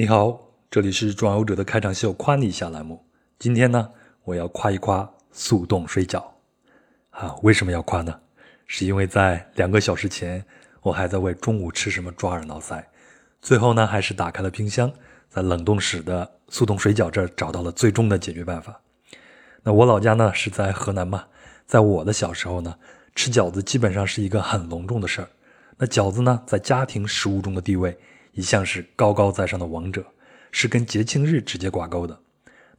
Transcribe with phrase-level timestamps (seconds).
[0.00, 3.04] 你好，这里是壮游者的开场秀，夸你一下栏目。
[3.36, 3.90] 今天呢，
[4.22, 6.22] 我要夸一夸速冻水饺。
[7.10, 8.20] 啊，为什么要夸呢？
[8.68, 10.44] 是因为在两个小时前，
[10.82, 12.80] 我还在为中午吃什么抓耳挠腮，
[13.42, 14.88] 最后呢，还是打开了冰箱，
[15.28, 18.80] 在冷冻室的速冻水饺这儿找到了最终的解决办法。
[19.64, 21.24] 那我老家呢是在河南嘛，
[21.66, 22.78] 在我的小时候呢，
[23.16, 25.28] 吃饺子基本上是一个很隆重的事儿。
[25.76, 27.98] 那饺子呢，在家庭食物中的地位。
[28.38, 30.06] 一向是高高在上的王者，
[30.52, 32.16] 是跟节庆日直接挂钩的。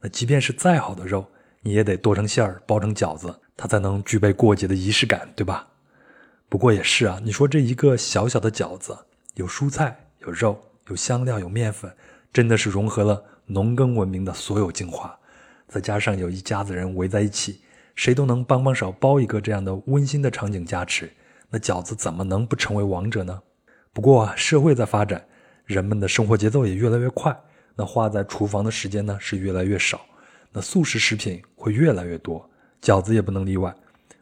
[0.00, 1.26] 那即便是再好的肉，
[1.60, 5.68] 你也得剁成馅儿，包成饺子，它才能具备过节的仪式感，对吧？
[6.48, 8.96] 不过也是啊，你说这一个小小的饺子，
[9.34, 11.94] 有蔬菜，有肉，有香料，有面粉，
[12.32, 15.14] 真的是融合了农耕文明的所有精华。
[15.68, 17.60] 再加上有一家子人围在一起，
[17.94, 21.12] 谁都能帮帮手包一个这样的温馨的场景加持，
[21.50, 23.42] 那饺子怎么能不成为王者呢？
[23.92, 25.26] 不过，社会在发展。
[25.72, 27.34] 人们的生活节奏也越来越快，
[27.76, 30.00] 那花在厨房的时间呢是越来越少，
[30.50, 32.50] 那速食食品会越来越多，
[32.82, 33.72] 饺子也不能例外。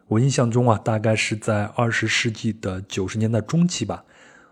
[0.09, 4.05] 我印象中啊，大概是在二十世纪的九十年代中期吧，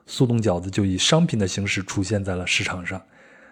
[0.07, 3.01] 速冻饺子就以商品的形式出现在了市场上。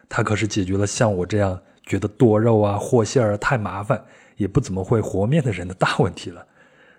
[0.09, 4.03] 它可是解决了像我这样觉得剁肉啊、和馅儿太麻烦，
[4.37, 6.47] 也不怎么会和面的人的大问题了。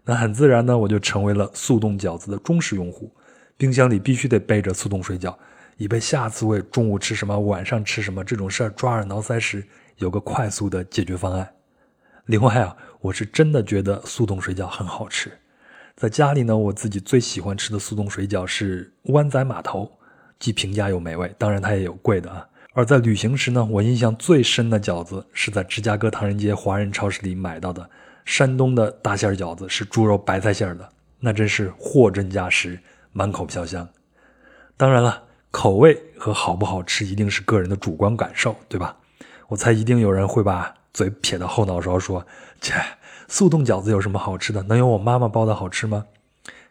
[0.04, 3.12] 那很自然呢，我就成为了速冻饺子的忠实用户，
[3.58, 5.36] 冰箱里必须得备着速冻水饺。
[5.78, 9.66] 以备下次为中午吃什么、晚上吃什么这种事儿抓耳挠腮时
[9.98, 11.54] 有个快速的解决方案。
[12.28, 15.32] 另外啊，我是真的觉得速冻水饺很好吃。
[15.96, 19.92] 在家里呢，我自己最喜欢吃的速冻水饺是湾仔码头，
[20.40, 21.34] 既平价又美味。
[21.38, 22.48] 当然它也有贵的啊。
[22.74, 27.90] 而在旅行时呢，我印象最深的饺子是在芝加哥唐人街华人超市里买到的
[28.24, 32.80] 山东的大馅饺子，是猪肉白菜馅的，那真是货真价实，
[33.12, 33.88] 满口飘香。
[34.78, 35.24] 当然了。
[35.56, 38.98] 口味和好不好吃一定是个人的主观感受，对吧？
[39.48, 42.28] 我猜一定有人会把嘴撇到后脑勺说
[42.60, 42.74] ：“切，
[43.30, 44.62] 速冻饺子有什么好吃的？
[44.64, 46.08] 能有我妈妈包的好吃吗？”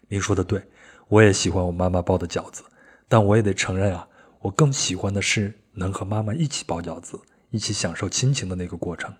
[0.09, 0.62] 您说的对，
[1.09, 2.62] 我也喜欢我妈妈包的饺子，
[3.09, 4.06] 但我也得承认啊，
[4.41, 9.10] 我更喜欢的是能和妈妈一起包饺子，一起享受亲情的那个过程。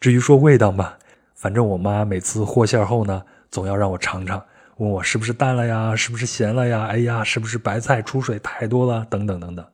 [0.00, 0.94] 至于说味道嘛，
[1.34, 4.42] 反正我妈每次和馅后呢，总要让我尝尝。
[4.78, 5.96] 问我是不是淡了呀？
[5.96, 6.86] 是不是咸了呀？
[6.86, 9.04] 哎呀，是不是白菜出水太多了？
[9.10, 9.66] 等等等等。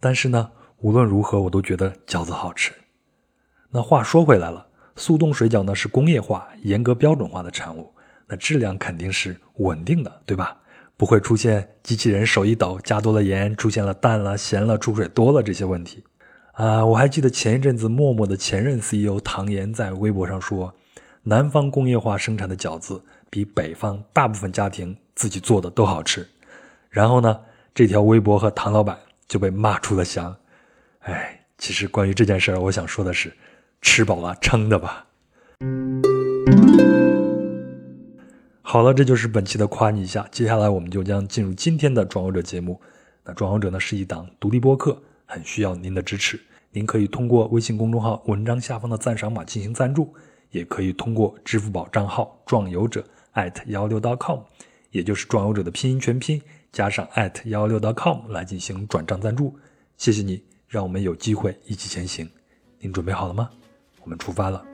[0.00, 2.72] 但是呢，无论如何，我都觉得饺子好吃。
[3.70, 4.66] 那话说回来了，
[4.96, 7.92] 速冻水饺呢是工业化、严格标准化的产物，
[8.26, 10.56] 那质量肯定是稳定的，对吧？
[10.96, 16.02] 不会出现机器人手一抖加多了盐，出现了淡了、咸了、出水多了这些问题。
[16.52, 20.74] 啊，我还记得前一阵子陌陌的前任 CEO 唐岩在微博上说，
[21.24, 23.02] 南方工业化生产的饺子。
[23.30, 26.26] 比北方大部分家庭自己做的都好吃，
[26.88, 27.40] 然后呢，
[27.74, 30.34] 这条微博和唐老板就被骂出了翔。
[31.00, 33.32] 哎，其实关于这件事儿，我想说的是，
[33.82, 35.06] 吃饱了撑的吧。
[38.62, 40.26] 好了，这就是本期的夸你一下。
[40.30, 42.80] 接下来我们就将进入今天的壮游者节目。
[43.24, 46.38] 那壮游者呢是一档独立播客，很需要您的支持。
[46.70, 50.14] 您可以通过微信公众号文章下方的赞赏码进行赞助，
[50.50, 53.02] 也可以通过支付宝账号壮游者。
[53.38, 54.40] At 幺六 .com，
[54.90, 59.56] 也就是壮游者的拼音全拼加上 at 幺六 .com 来进行转账赞助，
[59.96, 62.28] 谢谢你，让我们有机会一起前行。
[62.80, 63.48] 您准备好了吗？
[64.02, 64.64] 我们出发了。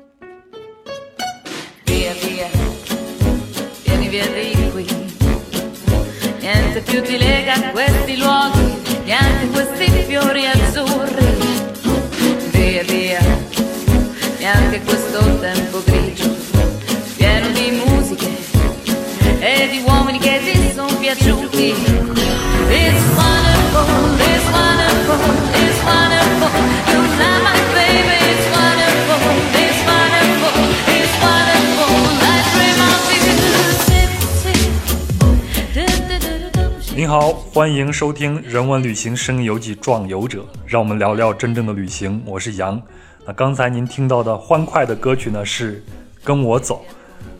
[36.96, 42.22] 您好，欢迎收听《人文旅行声游记·壮游者》，让我们聊聊真正的旅行。
[42.24, 42.80] 我是杨。
[43.26, 45.74] 那刚才您听到的欢快的歌曲呢，是
[46.24, 46.82] 《跟我走》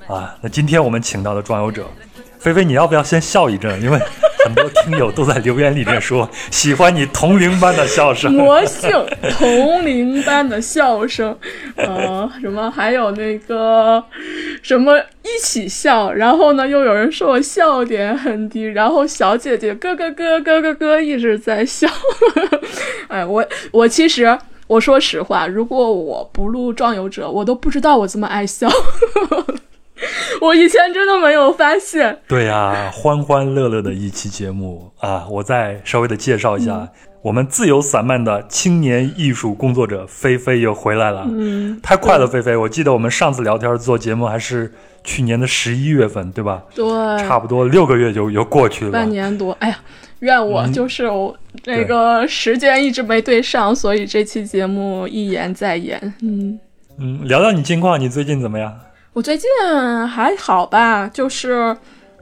[0.06, 0.36] 啊。
[0.40, 1.86] 那今天我们请到的壮游者。
[2.38, 3.80] 菲菲，你要不要先笑一阵？
[3.80, 3.98] 因为
[4.44, 8.90] 很多听友都在留言里面说 喜欢你铜铃般的笑声，魔性
[9.38, 11.34] 铜铃般的笑声，
[11.76, 14.04] 呃，什么还有那个
[14.62, 21.88] 什么一起笑，然后呢，又有人说我笑点很低，然后小姐姐咯咯咯咯咯咯一直在笑。
[23.08, 23.42] 哎，我
[23.72, 28.68] 我其实我说实话，如果我不录壮游者，我都不知道我这么爱笑。
[30.40, 32.18] 我以前真的没有发现。
[32.28, 35.26] 对呀，欢欢乐乐的一期节目啊！
[35.30, 36.88] 我再稍微的介绍一下，
[37.22, 41.26] 我们自由散漫的青年艺术工作者菲菲又回来了。
[41.30, 42.56] 嗯，太快了，菲菲！
[42.56, 44.72] 我记得我们上次聊天做节目还是
[45.02, 46.62] 去年的十一月份，对吧？
[46.74, 46.84] 对，
[47.18, 48.90] 差不多六个月就又过去了。
[48.92, 49.78] 半年多，哎呀，
[50.20, 51.34] 怨我就是我
[51.64, 56.00] 那个时间一直没对上，所以这期节目一延再延。
[56.22, 56.58] 嗯
[56.98, 58.72] 嗯，聊聊你近况，你最近怎么样？
[59.14, 59.48] 我最近
[60.06, 61.74] 还好吧，就是。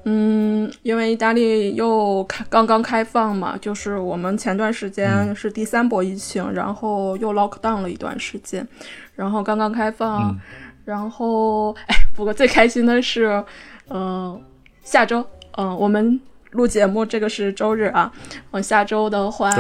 [0.04, 8.66] 嗯，因为意大利又开刚刚开放嘛，就是我们前段时间是第三波疫情，然后又 lock down 了一段时间，
[9.14, 10.36] 然后刚刚开放，
[10.84, 13.44] 然后哎，不过最开心的是，
[13.90, 14.42] 嗯，
[14.82, 15.24] 下周，
[15.56, 16.18] 嗯，我们。
[16.52, 18.10] 录节目，这个是周日啊，
[18.50, 19.50] 嗯，下周的话，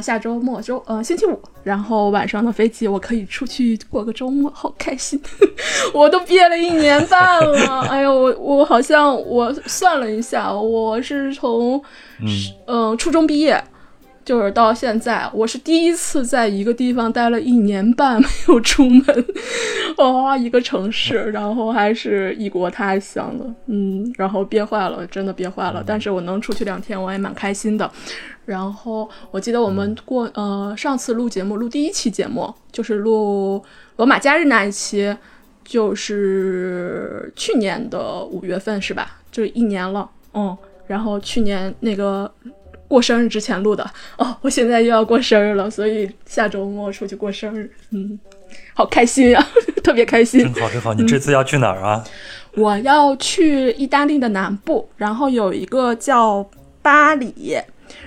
[0.00, 5.20] 下周末周，呃，星期五，然后晚上的飞机，我可以出去过个周末，好开心！
[5.92, 11.82] 我都憋了一年半了， 哎呦，我我好像我算了一下，我是从，
[12.66, 13.62] 嗯，初中毕业。
[14.24, 19.04] 就是到现在，我是第一次在一个地方待了一年半 没有出门，
[19.96, 25.82] 哇，一个城市，然后还是异国他乡的，嗯，然后憋坏了，真的憋坏了。
[25.84, 27.90] 但是我能出去两天，我也蛮开心的。
[28.44, 33.60] 然后我记得我们过呃上次录节目，录第一期节目就是录
[33.96, 35.16] 罗马假日那一期，
[35.64, 39.20] 就是去年的五月份是吧？
[39.32, 42.32] 就一年了，嗯，然后去年那个。
[42.92, 48.18] 过生日之前录的哦，我现在又要过生日了，所以下周末出去过生日，嗯，
[48.74, 49.42] 好开心呀，
[49.82, 50.40] 特别开心。
[50.40, 50.92] 真好，真好。
[50.92, 52.04] 你这次要去哪儿啊？
[52.54, 56.46] 我要去意大利的南部，然后有一个叫
[56.82, 57.56] 巴黎，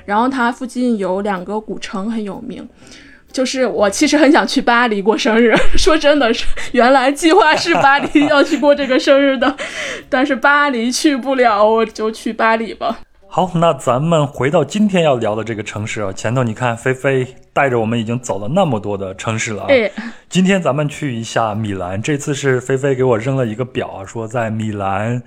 [0.05, 2.69] 然后它附近有两个古城很有名。
[3.31, 9.57] 就是我其实很想去巴黎过生日， 说真的是，原来计划是巴黎要去过这个生日的，
[10.07, 12.99] 但是巴黎去不了，我就去巴黎吧。
[13.35, 19.67] 好，那咱们回到今天要聊的这个城市啊，前头你看，菲菲带着我们已经走了那么多的城市了啊。
[19.67, 19.91] 对，
[20.29, 22.01] 今天咱们去一下米兰。
[22.01, 25.21] 这次是菲菲给我扔了一个表啊，说在米兰，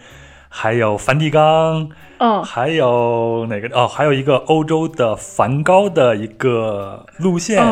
[0.49, 7.63] 还有梵蒂冈，嗯，还有哪个哦，还有一个欧洲的梵高的一个路线。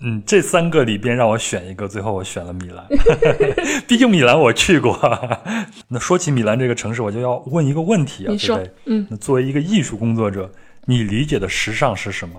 [0.00, 2.86] 嗯，这三个里边让我选一个，最后我选了米兰。
[3.88, 4.96] 毕竟米兰我去过。
[5.88, 8.70] 那说起米兰这个城市，我就要问一个问题啊，对不对？
[8.86, 9.06] 嗯。
[9.10, 10.48] 那作为一个艺术工作者，
[10.86, 12.38] 你理解的时尚是什么？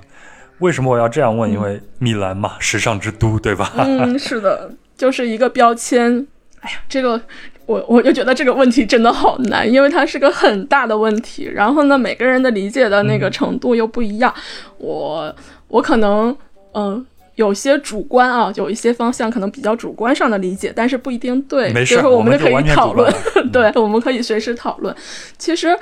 [0.60, 1.52] 为什么我要这样问？
[1.52, 3.74] 因为米兰嘛，时尚之都，对吧？
[3.78, 6.26] 嗯， 是的，就是一个标签。
[6.62, 7.22] 哎呀，这个
[7.66, 11.50] 我我就觉得这个问题真的好难，因为它是个很大的问题。
[11.54, 14.34] 然后呢，每个人的理解的那个程度又不一样。
[14.78, 15.36] 我
[15.68, 16.34] 我可能
[16.74, 17.06] 嗯。
[17.40, 21.72] 有些主观啊，有一些方向可能比较主观上的理解，但是不一定对。
[21.72, 23.10] 没事，我们可以讨论。
[23.50, 24.94] 对，我们可以随时讨论。
[25.38, 25.74] 其实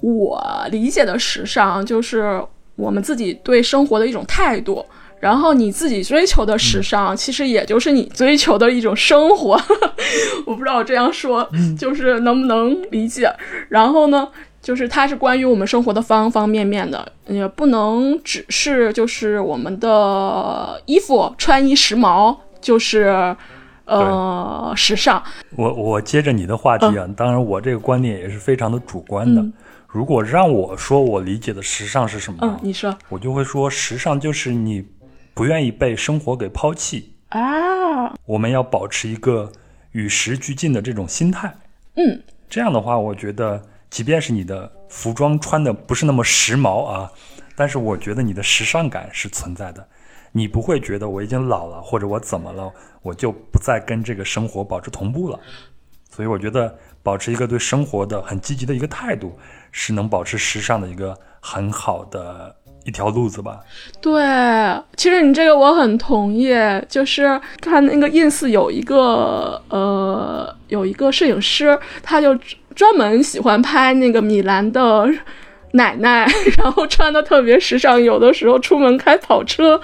[0.00, 2.42] 我理解的时尚，就是
[2.74, 4.82] 我们自己对生活的一种态度。
[5.20, 9.60] 然后你自己追求的时尚，其实也就是你追求的一种生活。
[10.46, 11.46] 我不知道我这样说，
[11.78, 13.30] 就是能不能理解。
[13.68, 14.26] 然后呢？
[14.66, 23.36] 就是它是关于我们生活的方方面面的，也不能只是就是我们的衣服穿衣时髦，就是
[23.84, 25.22] 呃时尚。
[25.56, 29.46] 我我接着你的话题啊，当然我这个观点也是非常的主观的。
[29.86, 34.84] 如果让我说我理解的时尚是什么，嗯，你说，我就会说时尚就是你
[35.32, 39.52] 不愿意被生活给抛弃啊，我们要保持一个
[39.92, 41.54] 与时俱进的这种心态。
[41.94, 42.20] 嗯，
[42.50, 43.62] 这样的话，我觉得。
[43.88, 47.10] 即便是你的服装穿的不是那么时髦啊，
[47.54, 49.86] 但是我觉得你的时尚感是存在的。
[50.32, 55.40] 你不会觉得我已经老了，或者我怎么了，我就不再跟这个生活保持同步了。
[56.10, 59.38] 所以我觉得保持一个对生活的很积极的一个态度，
[59.72, 63.60] 是能保持时尚的一个很好的一条路子吧。
[64.02, 64.22] 对，
[64.96, 66.52] 其实你这个我很同意。
[66.88, 72.38] 就是看那个 ins 有一个呃有一个摄影师，他就。
[72.76, 75.08] 专门喜欢拍那个米兰的
[75.72, 79.80] 奶奶，然后穿的特别时尚，有的时候出门开跑车，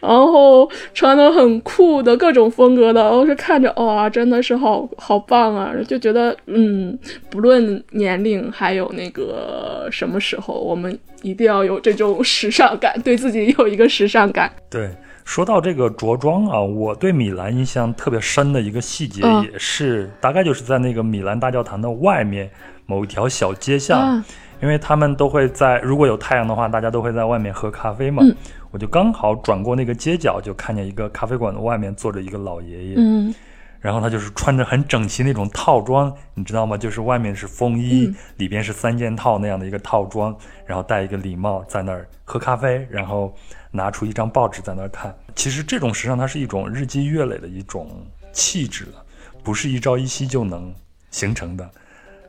[0.00, 5.72] 然后穿的很酷的各种风格的，我是看着哇，真的是好好棒啊！
[5.86, 6.98] 就觉得嗯，
[7.30, 14.50] 不论年龄还有那个什么时候，我们一定要有这种时尚感，对自己有一个时尚感。
[14.70, 14.88] 对。
[15.28, 22.50] 说到这个着装啊，我对米兰印象特别深的一个细节，也是大概就是在那个米兰大教堂的外面
[22.86, 24.24] 某一条小街巷，
[24.62, 28.22] 因为他们都会在如果有太阳的话，大家都会在外面喝咖啡嘛。
[28.70, 32.94] 我就刚好转过那个街角，就看见一个咖啡馆的外面坐着一个老爷爷。
[32.96, 33.34] 嗯，
[33.80, 36.74] 然后他就是穿着很整齐那种套装，你知道吗？
[36.74, 43.34] 就是外面是风衣，嗯里边是三件套那样的一个套装，然后戴一个礼帽在那儿喝咖啡，然后
[43.70, 45.14] 拿出一张报纸在那儿看。
[45.34, 48.86] 其实这种时尚它是一种日积月累的一种气质，
[49.42, 50.74] 不是一朝一夕就能
[51.10, 51.70] 形成的，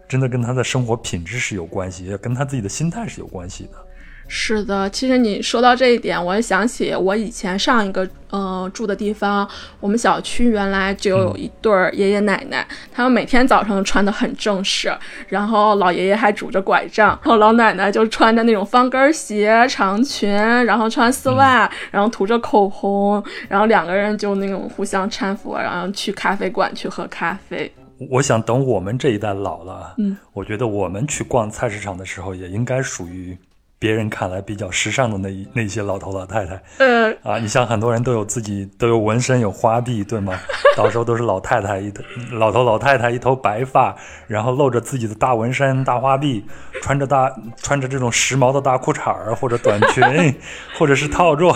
[0.08, 3.86] 真的跟他的生活品质是有关系，也跟他自己的心态是有关系的。
[4.32, 14.96] 是的，其实你说到这一点，我也想起我以前上一个呃住的地方，我们小区原来就有一对儿爷爷奶奶，他们每天早上穿的很正式，
[15.30, 27.72] 然后老爷爷还拄着拐杖，然后老奶奶就穿着那种方跟鞋、长裙，然后穿丝袜，然后涂着口红，然后两个人就那种互相搀扶，然后去咖啡馆去喝咖啡。
[28.12, 33.38] 我想等我们这一代老了，嗯，我觉得我们去逛菜市场的时候，也应该属于
[33.80, 37.40] 别人看来比较时尚的那一那些老头老太太呃，啊。
[37.40, 40.38] 你像很多人都有自己都有纹身有花臂，对吗？
[40.76, 43.96] 到时候都是老太太一头老头老太太一头白发，
[44.28, 46.44] 然后露着自己的大纹身大花臂，
[46.82, 50.04] 穿着大穿着这种时髦的大裤衩儿或者短裙，
[50.78, 51.56] 或者是套装，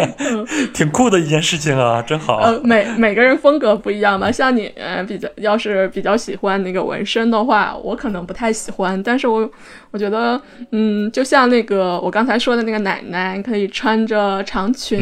[0.72, 2.38] 挺酷的一件事情啊，真好。
[2.38, 4.32] 呃，每每个人风格不一样嘛。
[4.32, 9.00] 像你，呃，比较要是比较喜欢那个纹身的话，我可能不太喜欢。
[9.02, 9.48] 但是我
[9.90, 15.00] 我觉得，嗯，就像那个我刚才说的那个奶奶，可以穿着长裙，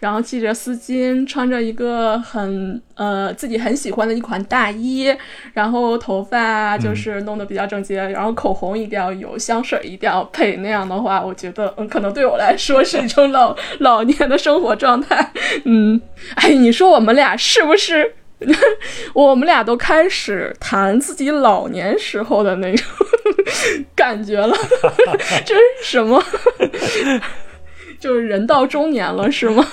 [0.00, 5.06] 然后系着丝巾，穿着一个很呃自己很喜欢的一款大衣，
[5.54, 10.56] 然后头发就是弄得比较整洁，然后口红一定要有，香水一定要配。
[10.58, 15.32] 那样的话，我觉得，嗯，可能对我来说是一种老老年的生活状态。
[15.64, 16.00] 嗯，
[16.34, 18.14] 哎，你说我们俩是不是？
[19.14, 22.86] 我们俩都开始谈自己老年时候的那种
[23.94, 24.56] 感觉了，
[25.44, 26.22] 这是什么？
[27.98, 29.66] 就是人到中年了，是吗？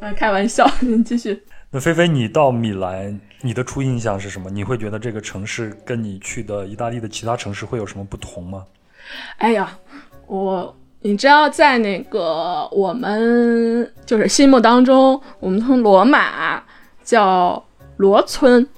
[0.00, 1.40] 啊，开玩笑，你继续。
[1.70, 4.50] 那菲菲，你到米兰，你的初印象是什么？
[4.50, 8.64] 你会觉得这个城市跟你去的意大利的其他城市会有什么不同吗？
[9.38, 9.78] 哎呀，
[10.26, 16.62] 我你知道，在那个我们就是心目当中，我们从罗马
[17.06, 17.64] 叫
[17.96, 18.68] 罗村，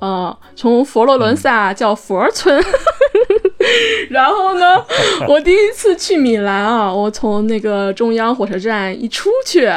[0.00, 2.62] 呃，从佛罗伦萨叫佛村。
[4.10, 4.84] 然后呢，
[5.28, 9.70] 我第一次去米兰啊，我从那个中央火车站一出去，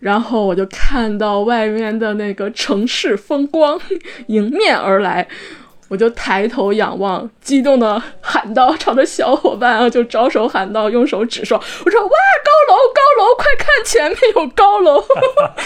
[0.00, 3.80] 然后我就看到外面的那个城市风光
[4.28, 5.26] 迎面而来。
[5.88, 12.10] 我就抬头仰望，激动的喊道，朝着小伙伴啊就招手喊道，用手指说：“我说哇，
[12.44, 15.02] 高楼高楼，快看前面有高楼！”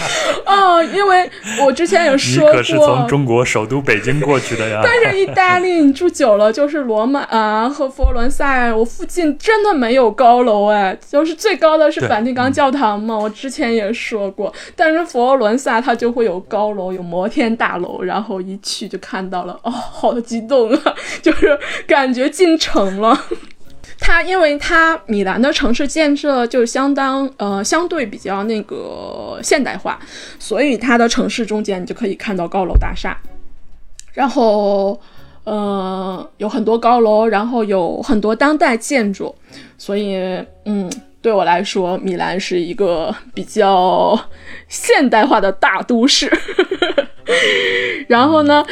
[0.44, 1.30] 啊，因为
[1.64, 3.06] 我之前有你说可是从过。
[3.08, 4.80] 中国首都北京过去的呀。
[4.84, 14.52] 但是意大利你住久了，就是罗马啊和佛罗伦萨，我附近真的没有高楼哎，就是最高的是梵蒂冈教堂嘛，我之前也说过。
[14.74, 23.18] 但是佛罗伦萨它就会有高楼，有摩天大楼，然后一去就看到了，哦，好激动啊， 就是感觉进城了。
[24.06, 29.98] 它因为它米兰的城市建设就相当呃相对比较那个现代化，
[30.38, 33.16] 所以它的城市中间你就可以看到高楼大厦，
[34.12, 35.00] 然后
[35.44, 39.34] 呃有很多高楼，然后有很多当代建筑，
[39.78, 40.16] 所以
[40.66, 40.92] 嗯
[41.22, 44.28] 对我来说，米兰是一个比较
[44.68, 46.30] 现代化的大都市。
[48.06, 48.62] 然后呢，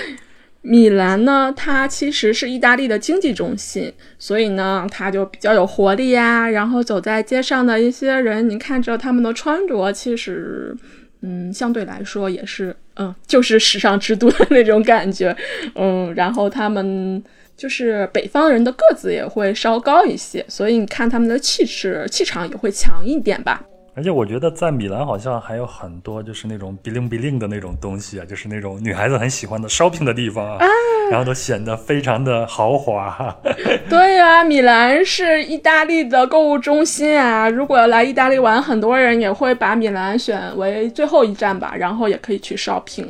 [0.63, 6.49] 米兰呢，它其实是意大利的经济中心，所以呢，它就比较有活力呀。
[6.49, 10.73] 然后走在街上的一些人，你看着他们的穿着，其实，
[11.23, 15.37] 嗯，相对来说也是，嗯，就是时尚之都的那种感觉，
[15.75, 16.15] 嗯。
[16.15, 17.21] 然后他们
[17.57, 23.65] 就是北方人的个子也会稍高一些，所以你看他们的气质、气场也会强一点吧。
[23.95, 30.65] 而且我觉得在米兰好像还有很多就是那种 bling bling 的那种东西啊，就是那种女孩子很喜欢的 shopping 的地方啊，
[31.11, 33.37] 然后都显得非常的豪华。
[33.91, 37.51] 对啊、米兰是意大利的购物中心啊。
[37.51, 43.09] 如果来意大利玩，很多人也会把米兰选为最后一站吧，然后也可以去 shopping。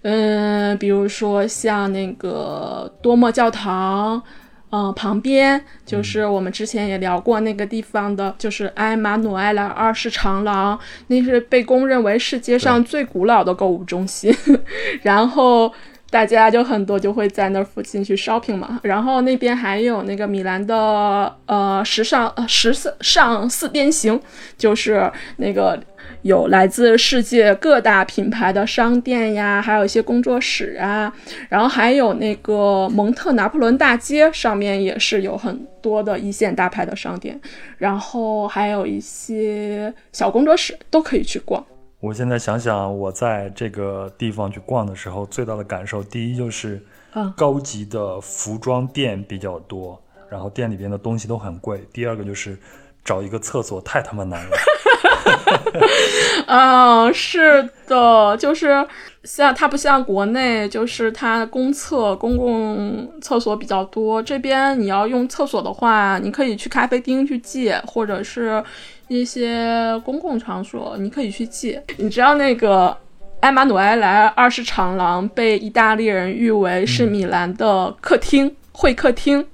[0.00, 4.22] 嗯，比如说像那个多莫教堂，
[4.70, 14.34] 嗯、旁边就是我们之前也聊过那个地方的，就是埃马努埃拉二世长廊，那是被公认为世界上最古老的购物中心。
[15.02, 15.72] 然后
[16.08, 24.18] 大家就很多就会在那附近去 shopping 嘛，然后那边还有那个米兰的呃时尚呃时尚四边形，
[24.56, 25.78] 就是那个
[26.22, 31.12] 有来自世界各大品牌的商店呀，还有一些工作室啊，
[31.48, 37.38] 然后还有那个蒙特拿破仑大街上面也是有很多的一线大牌的商店，
[37.78, 41.64] 然后还有一些小工作室都可以去逛。
[42.06, 46.80] 我现在想想，我在这个地方去逛的时候，最大的感受，第一就是，
[47.14, 51.84] 嗯高级的服装店比较多，然后店里边的东西都很贵。
[51.92, 52.56] 第二个就是
[53.04, 54.56] 找一个厕所太他妈难了。
[56.46, 58.86] 嗯，是的，就是
[59.24, 64.22] 像它不像国内，就是它公厕、公共厕所比较多。
[64.22, 68.62] 这边你要用厕所的话，你可以去咖啡厅去借，或者是
[69.08, 71.82] 一些公共场所，你可以去借。
[71.96, 72.96] 你知道那个
[73.40, 79.46] 埃马努埃莱二世长廊被意大利人誉为是米兰的客厅、会客厅。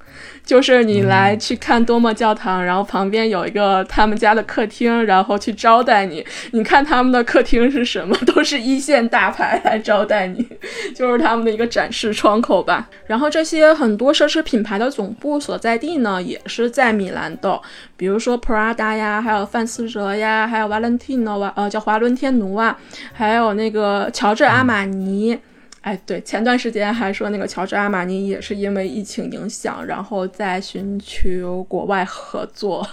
[0.44, 6.24] 就是你来去看多莫教堂，然后旁边有一个他们家的客厅，然后去招待你。
[6.50, 8.16] 你看他们的客厅是什么？
[8.26, 10.46] 都是一线大牌来招待你，
[10.94, 12.88] 就是他们的一个展示窗口吧。
[13.06, 17.60] 然后这些很多奢侈品牌的总部所在地呢，也是在米兰的，
[17.96, 22.76] 比如说 Prada 呀，还有范思哲呀，还有 Valentino 啊，呃，叫华伦天奴啊，
[23.12, 25.38] 还有那个乔治阿玛尼。
[25.82, 32.86] 哎，对，前段时间还说那个乔治阿玛尼也是因为疫情影响，然后在寻求国外合作，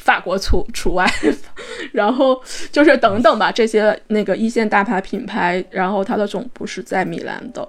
[0.00, 1.04] 法国除除外，
[1.92, 7.68] 然后就是等等吧，这些那个一线大牌品牌，然后它的总部是在米兰的，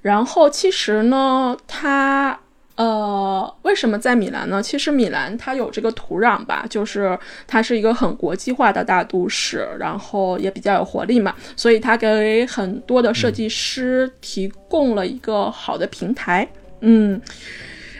[0.00, 2.38] 然后其实呢，它。
[2.74, 4.62] 呃，为什么在米兰呢？
[4.62, 16.48] 其实米兰它有这个土壤吧，就是它是一个很国际化的大都市，然后也比较有活力嘛，所以它给很多的设计师提供了一个好的平台。
[16.80, 17.20] 嗯，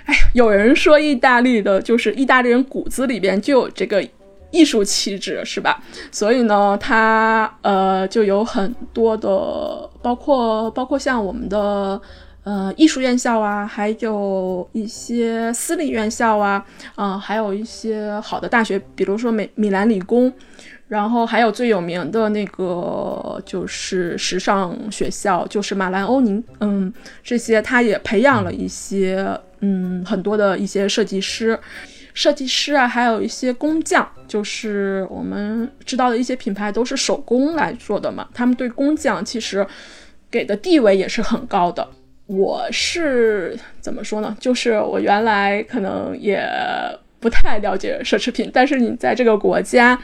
[0.06, 4.02] 哎，有人说意大利的就是意大利人骨子里边就有这个
[4.50, 5.82] 艺术气质，是吧？
[6.10, 9.28] 所以呢，它呃就有很多的，
[10.00, 12.00] 包括包括像我们的。
[12.44, 16.64] 呃，艺术院校啊，还有一些私立院校啊，
[16.96, 20.32] 啊、还有一些好的大学，比如说美米兰理工，
[20.88, 29.24] 然后还有最有名的那个就是时尚学校，就是马兰欧宁，嗯，这些他也培养了一些，
[29.60, 31.58] 嗯，很多的一些设计师。
[32.14, 39.66] 设计师啊，还有一些工匠，就是我们知道的一些品牌都是手工来做的嘛，他们对工匠其实
[40.30, 41.88] 给的地位也是很高的。
[42.32, 44.34] 我是怎么说呢？
[44.40, 46.42] 就是我原来可能也
[47.20, 49.98] 不太了解奢侈品，但是你在这个国家，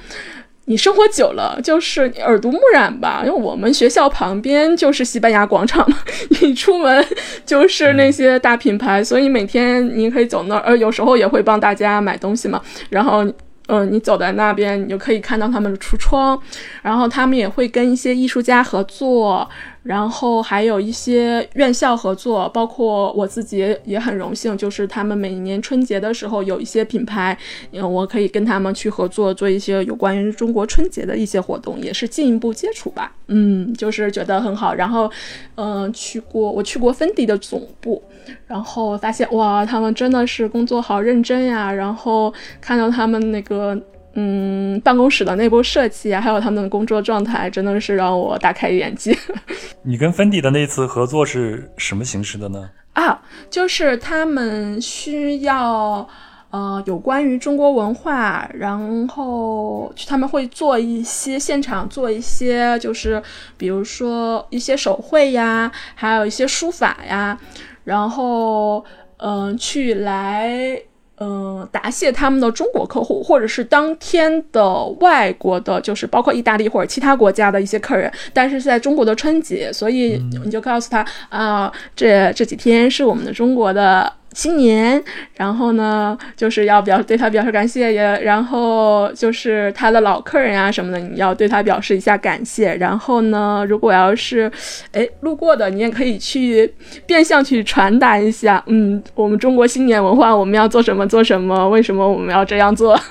[0.66, 3.22] 你生活久了，就是你耳濡目染吧。
[3.24, 5.96] 因为我们学校旁边就是西班牙广场嘛，
[6.42, 7.04] 你出门
[7.46, 12.60] 就是那些大品牌，所以每天你可以走那儿，呃，有时候也会帮大家买东西嘛。
[12.90, 13.24] 然后，
[13.68, 16.38] 嗯、你走在那边，你就可以看到他们的橱窗，
[16.82, 19.48] 然后他们也会跟一些艺术家合作。
[19.88, 27.34] 然后还有一些院校合作，包括我自己也很荣幸，就是他们每年春节的时候有一些品牌，
[27.72, 33.10] 嗯，我可以跟他们去合作，做一些有关于中国春节的一些活动，也是进一步接触吧。
[33.28, 34.74] 嗯，就是觉得很好。
[34.74, 35.10] 然后，
[35.54, 38.02] 嗯、去过我去过芬迪的总部，
[38.46, 41.72] 然后发现哇，他们真的是工作好认真呀。
[41.72, 43.80] 然后看到他们那个。
[44.20, 49.16] 嗯，办公室的内部设计啊，还有他们的工作状态，真的是让我大开眼界。
[49.84, 52.68] 你跟芬迪的那次合作是什么形式的呢？
[52.94, 56.04] 啊，就是他们需要
[56.50, 63.22] 呃有关于中国文化，然后他们会做一些现场做一些，就是
[63.56, 67.38] 比如说一些手绘呀，还有一些书法呀，
[67.84, 68.84] 然后
[69.18, 70.82] 嗯、呃去来。
[71.20, 85.02] 嗯，答谢他们的中国客户，或者是当天的外国的，就是包括意大利或者其他国家的一些客人，但是是在中国的春节，所以你就告诉他啊、这这几天是我们的中国的新年，
[85.34, 92.72] 然后呢，就是要表对他表示感谢，也然后就是他的老客人啊什么的，你要对他表示一下感谢。
[92.76, 94.48] 然后呢，如果要是
[94.92, 96.72] 哎路过的，你也可以去
[97.04, 102.96] 变相去传达一下，嗯，我们中国新年文化我们要做什么做什么，为什么我们要这样做。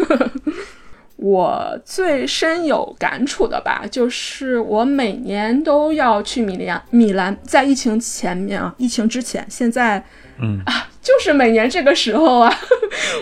[1.18, 6.82] 我最深有感触的吧，就是我每年都要去米兰。
[6.92, 10.02] 米兰在疫情前面啊，疫情之前，现在
[10.40, 12.54] 嗯啊，就是每年这个时候啊，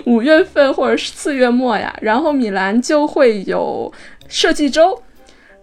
[0.05, 3.91] 五月份或者是四月末呀，然后米兰就会有
[4.27, 5.01] 设计周。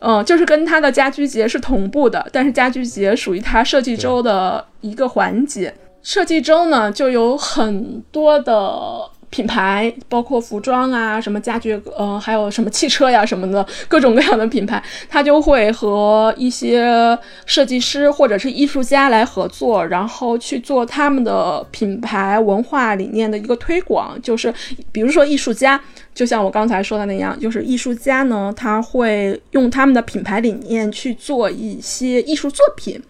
[0.04, 5.72] 嗯，就是跟它的家居节是同步的，但是家居节属于它设计周的一个环节。
[6.02, 24.20] 设计周呢，就有很多的品牌，包括服装啊，什么家具，呃，还有什么汽车呀什么的，各种各样的品牌，他就会和一些设计师或者是艺术家来合作，然后去做他们的品牌文化理念的一个推广。
[24.20, 24.52] 就是
[24.92, 25.80] 比如说艺术家，
[26.14, 33.02] 就像我刚才说的那样，就是艺术家呢，他会用他们的品牌理念去做一些艺术作品。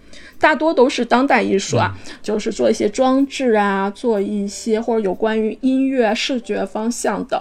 [0.42, 7.40] 大多都是当代艺术啊，就是做一些装置啊，做一些或者有关于音乐、视觉方向的，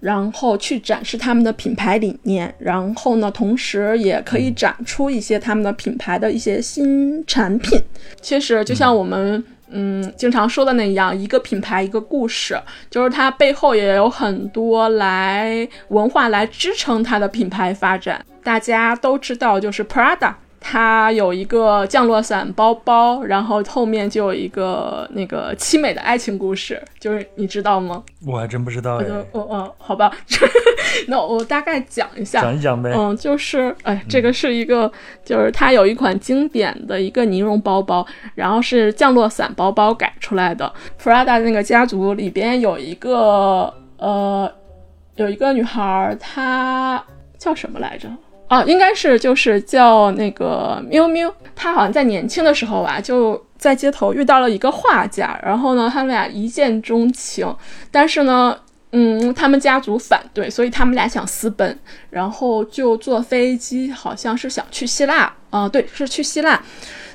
[0.00, 7.80] 然后去展示他们的品牌理念，然后呢，同时也可以展出一些他们的品牌的一些新产品。
[8.20, 18.22] 其实就像我们嗯经常说的那样，一个品牌一个故事，就是它背后也有很多来文化来支撑它的品牌发展。
[18.42, 20.34] 大家都知道，就是 Prada。
[20.66, 28.02] 它有一个降落伞包包，然后后面就有一个那个凄美的爱情故事，就是你知道吗？
[28.26, 29.04] 我还真不知道哎。
[29.32, 30.10] 哦哦，好吧，
[31.06, 32.90] 那我大概讲一下，讲一讲呗。
[32.96, 34.90] 嗯，就是哎，这个是一个，
[35.22, 40.72] 就是它有一款经典的一个尼绒包包，然后是降落伞包包改出来的。
[40.98, 44.50] Prada 那个家族里边有一个呃，
[45.16, 47.04] 有一个女孩，她
[47.36, 48.08] 叫什么来着？
[48.54, 57.52] 啊，应该是就是叫那个喵喵，他好像在年轻的时候吧，就在街头遇到了一个画家，然后呢，他们俩一见钟情，
[57.90, 58.56] 但是呢，
[58.92, 61.76] 嗯，他们家族反对，所以他们俩想私奔，
[62.10, 66.62] 然后就坐飞机，好像是想去希腊，啊，对，是去希腊，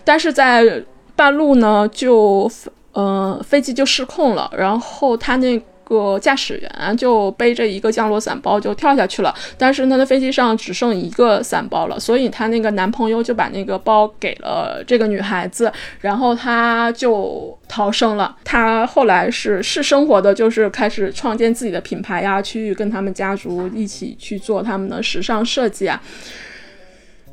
[0.03, 0.83] 但是在
[1.15, 2.51] 半路呢，就，
[2.91, 5.61] 呃，飞机就失控了，然后他那。
[5.89, 15.69] 个驾驶员就背着一个降落伞包就跳下去了，但是他的飞机上只剩一个伞包了，所以她那个男朋友就把那个包给了这个女孩子，
[16.01, 18.37] 然后她就逃生了。
[18.45, 26.01] 她后来是是生活的，就是开始创建自己的品牌呀，去跟他们家族一起去做他们的时尚设计啊。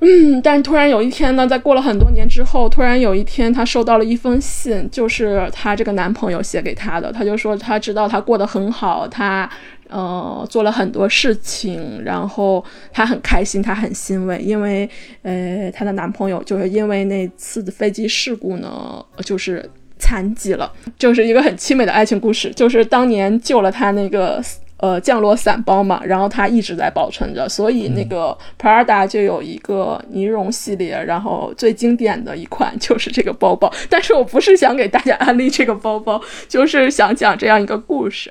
[0.00, 7.10] 嗯，但突然有一天呢，在过了很多年之后，突然有一天，她收到了一封信，就是她这个男朋友写给她的。
[7.10, 9.48] 她就说她知道她过得很好，他
[9.88, 14.88] 呃做了很多事情，然后她很开心，她很欣慰，因为
[15.22, 24.42] 呃她的男朋友就是因为那次的飞机事故呢，就是残疾了，就是一个很凄美的爱情故事，就是当年救了她那个。
[24.78, 33.72] 呃，降落伞包嘛，然后它一直在保存着，所以那个 Prada 就有一个尼绒系列，然后最经典的一款就是这个包包。
[33.88, 38.30] 但是我不是想给大家安利这个包包，就是想讲这样一个故事。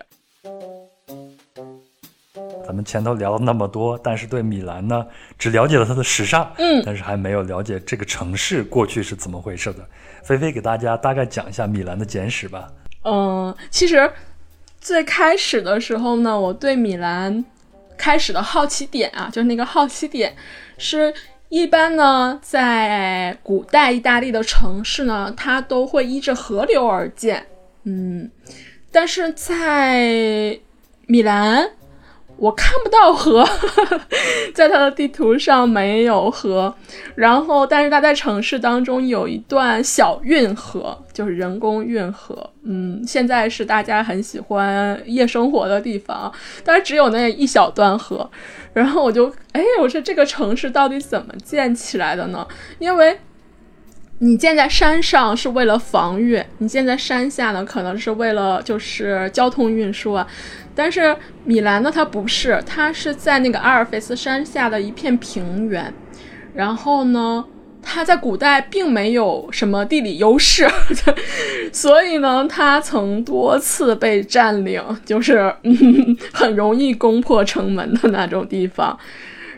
[2.64, 5.06] 咱们前头聊了那么多，但是对米兰呢，
[5.40, 9.80] 只了解了它的时尚，嗯，但是还没有了解这个城市过去是怎么回事的。
[10.24, 12.68] 菲菲给大家大概讲一下米兰的简史吧。
[13.04, 14.08] 嗯，其实。
[14.86, 17.44] 最开始的时候呢，我对米兰
[17.98, 20.32] 开始的好奇点啊，就是那个好奇点，
[20.78, 21.12] 是
[21.50, 27.48] 一般呢，在古代意大利的城市呢，它都会依着河流而建，
[27.86, 28.30] 嗯，
[28.92, 30.60] 但是在
[31.08, 31.68] 米兰。
[32.38, 33.48] 我看不到河，
[34.54, 36.74] 在它的地图上没有河。
[37.16, 42.50] 然后，但是它在城市当中有一段小运河，就是人工运河。
[42.64, 46.32] 嗯，现在是大家很喜欢夜生活的地方，
[46.64, 48.30] 但是只有那一小段河。
[48.74, 52.46] 然后我就，哎，我说这个城市到底怎么建起来的呢？
[52.80, 53.18] 因为。
[54.20, 60.26] 你建在山上是为了防御，你建在山下呢，可能是为了就是交通运输啊。
[60.74, 65.94] 但是米兰呢，它不是，它是在那个阿尔卑斯山下的一片平原。
[66.54, 67.44] 然后呢，
[67.82, 70.66] 它在古代并没有什么地理优势，
[71.74, 75.54] 所以呢，它曾多次被占领，就是，
[76.32, 78.98] 很容易攻破城门的那种地方。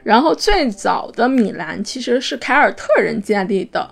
[0.03, 3.87] 然后最早的米兰其实是凯尔特人建立的。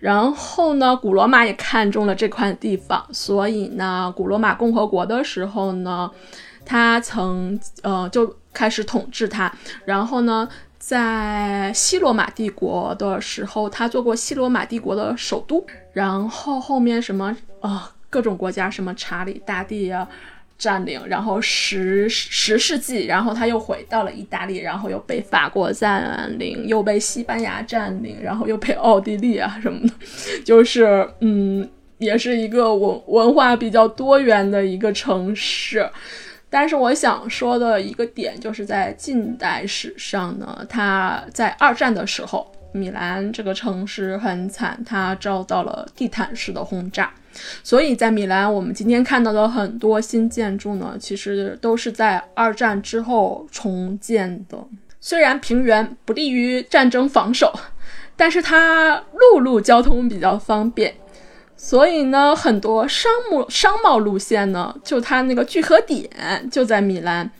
[0.00, 6.10] 然后呢，古罗马也看中了这块地方，所以呢，古罗马共和国的时候呢，
[6.64, 9.52] 他曾呃就开始统治它。
[9.84, 15.64] 然后呢，在西罗马帝国的时候，他做过西罗马帝国的首都。
[15.92, 20.08] 然后后面什么啊，各种国家，什么查理大帝呀。
[20.60, 29.94] 占领，然后十十世纪，然后他又回到了意大利，然后又被法国占领，又被西班牙占领，然后又被奥地利啊什么的，
[30.44, 35.88] 就是嗯，也是一个文文化比较多元的一个城市。
[36.50, 47.10] 但是我想说的一个点，就是在近代史上呢，它在二战的时候，米兰这个城市很惨，它遭到了地毯式的轰炸。
[47.62, 54.58] 所以在米兰，我们今天看到的很多新建筑呢，其实都是在二战之后重建的。
[55.00, 57.52] 虽然平原不利于战争防守，
[58.16, 60.94] 但是它陆路交通比较方便，
[61.56, 66.10] 所以呢，很多商务商贸路线呢，就它那个聚合点
[66.50, 67.30] 就在米兰，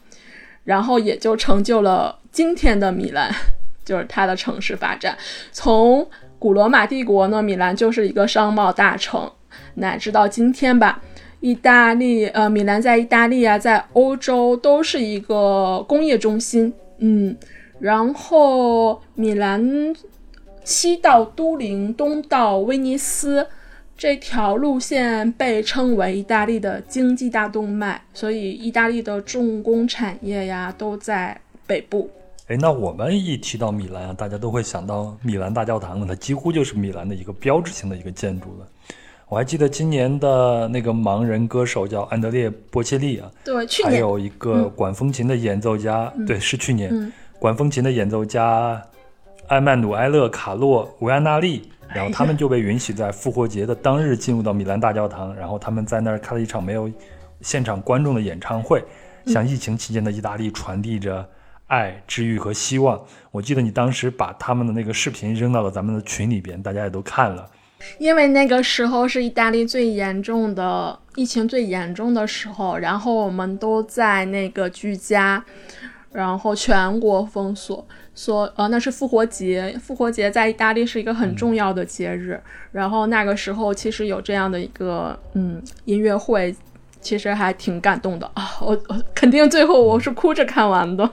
[0.65, 3.31] 然后也就成就了今天的米兰，
[3.85, 5.19] 就是它的城市发展。
[5.53, 9.31] 从古罗马帝国呢，米兰就是一个商贸大城。
[9.75, 11.03] 乃至到今天吧，
[11.41, 17.37] 意大利，呃，米兰在意大利啊，在欧洲都是一个工业中心，嗯，
[17.79, 19.95] 然后米兰
[20.65, 23.47] 西到都灵，东到威尼斯
[23.97, 32.11] 这条路线被称为意大利的经济大动脉，所以意大利的重工产业呀都在北部。
[32.49, 38.67] 哎，那我们一提到米兰啊，大家都会想到米兰大教堂了，它几乎就是米兰的一个标志性的一个建筑了。
[39.31, 43.93] 我还记得今年的那个盲人歌手叫安德烈·波切利啊，对，去年。
[43.93, 48.83] 还有一个管风琴的演奏家，对，是去年，管风琴的演奏家
[49.47, 56.91] 艾曼努埃勒·卡洛·维安纳利，然后他们就被允许在复活节的当日进入到米兰大教堂，然后他们在那儿开了一场没有
[57.41, 58.83] 现场观众的演唱会，
[59.27, 61.25] 向疫情期间的意大利传递着
[61.69, 63.01] 爱、治愈和希望。
[63.31, 67.49] 我记得你当时把他们的那个视频扔到了咱们的群里边，大家也都看了。
[67.99, 75.45] 因为那个时候是意大利最严重的疫情最严重的时候，然后我们都在那个居家，
[76.13, 82.41] 然后全国封锁，说呃那是复活节，复活节在意大利是一个很重要的节日，
[82.73, 86.55] 然后那个时候其实有这样的一个嗯音乐会，
[87.01, 91.09] 其实还挺感动的啊，我我肯定最后我是哭着看完的。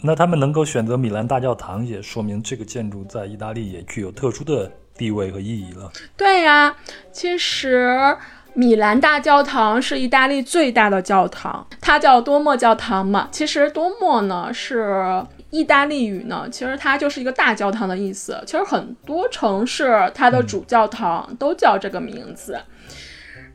[0.00, 4.70] 那他们能够选择米兰大教堂，也说明这个建筑在意大利也具有特殊的。
[4.96, 5.90] 地位和意义了。
[6.16, 6.76] 对呀，
[7.12, 8.16] 其实
[8.54, 13.28] 米兰大教堂是意大利最大的教堂，它叫多莫教堂嘛。
[13.30, 18.42] 其实多莫呢是意大利语呢，其实它就是一个大教堂的意思。
[18.46, 22.58] 其实很多城市它的主教堂都叫这个名字。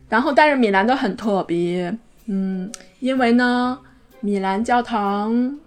[0.07, 3.79] 然后，但是米兰的很特别，嗯，因为呢，
[4.19, 5.57] 米兰教堂。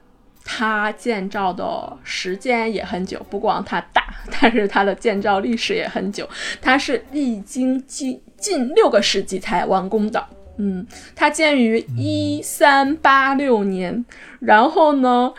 [0.44, 6.28] 它建造的时间也很久，不光它大，但是它的建造历史也很久。
[6.60, 10.24] 它是历经近近六个世纪才完工的。
[10.58, 14.04] 嗯，它建于一三八六年，
[14.38, 15.32] 然后呢？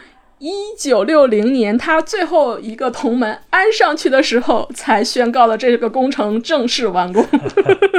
[0.46, 7.26] 一九六零年，他最后一个铜门安上去的时候，才宣告了这个工程正式完工。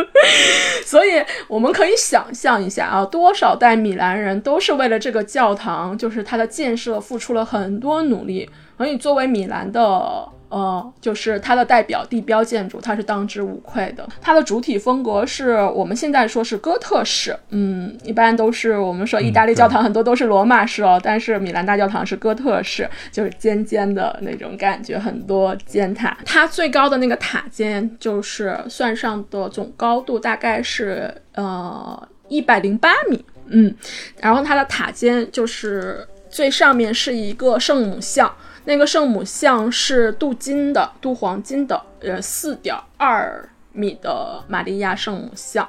[0.87, 8.49] 所以我们可以想象一下啊，多少代米兰人都是为了这个教堂，就是它的建设付出了很多努力。
[8.77, 10.29] 所以作为米兰的。
[10.49, 14.09] 呃，就是它的代表地标建筑，它是当之无愧的。
[14.21, 26.17] 它的主体风格是我们现在说是哥特式，嗯，一般都是我们说意大利教堂很多都是罗马式哦，但是米兰大教堂是哥特式，就是尖尖的那种感觉，很多尖塔。
[26.25, 33.75] 它最高的那个塔尖就是算上的总高度大概是呃一百零八米，嗯，
[34.21, 38.33] 然后它的塔尖就是最上面是一个圣母像。
[38.67, 45.67] 那个圣母像是镀金的，镀黄金的，呃，四点二米的玛利亚圣母像。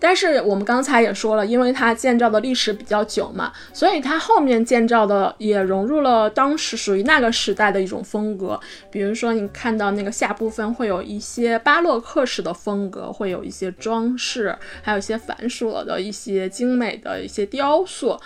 [0.00, 8.58] 但是我们刚才也说了，因为它建造的历史比较久嘛，所以它后面建造的也融入了当时属于那个时代的一种风格。
[8.90, 18.18] 比如说，你看到那个下部分会有一些巴洛克式的风格，会有一些装饰，还有一些繁琐的一些精美的一些雕塑。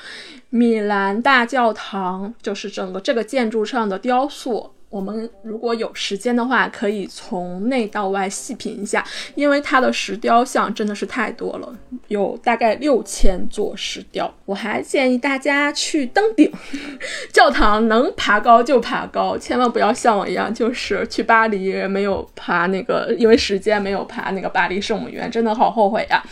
[0.51, 4.74] 米兰大教堂就是整个这个建筑上的雕塑。
[4.95, 9.05] 我们如果有时间的话，可以从内到外细品一下，
[9.35, 11.77] 因为它的石雕像真的是太多了，
[12.07, 14.33] 有大概六千座石雕。
[14.45, 16.49] 我还建议大家去登顶，
[17.35, 26.23] 教堂能爬高就爬高，千万不要像我一样，就是去巴黎没有爬那个，因为时间没有爬那个巴黎圣母院，真的好后悔呀。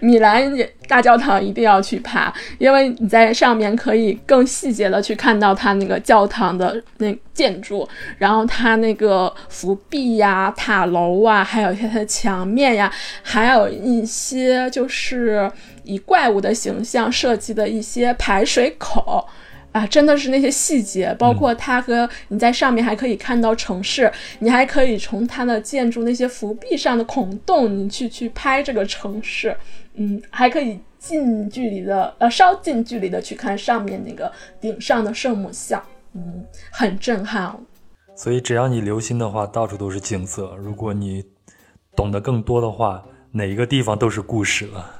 [0.00, 0.52] 米兰
[0.88, 7.88] 大教堂一定要去爬，因为你在上面可以更细节的去看到它那个教堂的那建筑。
[8.18, 15.48] 然后它那个浮壁呀、塔楼啊，还有一些它的墙面呀，还有一些就是
[15.84, 19.24] 以怪物的形象设计的一些排水口
[19.70, 29.56] 啊，真的是那些细节，包括它和你在上面还可以看到城市，你还可以从它的建筑那些浮壁上的孔洞，你去去拍这个城市，
[29.94, 35.80] 嗯，还可以近距离的呃稍近距离的去看上面那个顶上的圣母像，
[36.14, 37.58] 嗯，很震撼。
[38.16, 40.56] 所以只要你留心的话，到处都是景色。
[40.56, 41.24] 如果你
[41.94, 44.94] 懂得更多的话，哪一个地方都是故事了。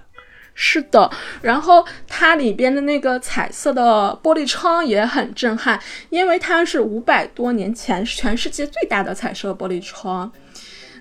[0.54, 10.30] 是的，然后它里边的那个彩色的玻璃窗也很震撼，因为它是五百多年前全世界最大的彩色玻璃窗。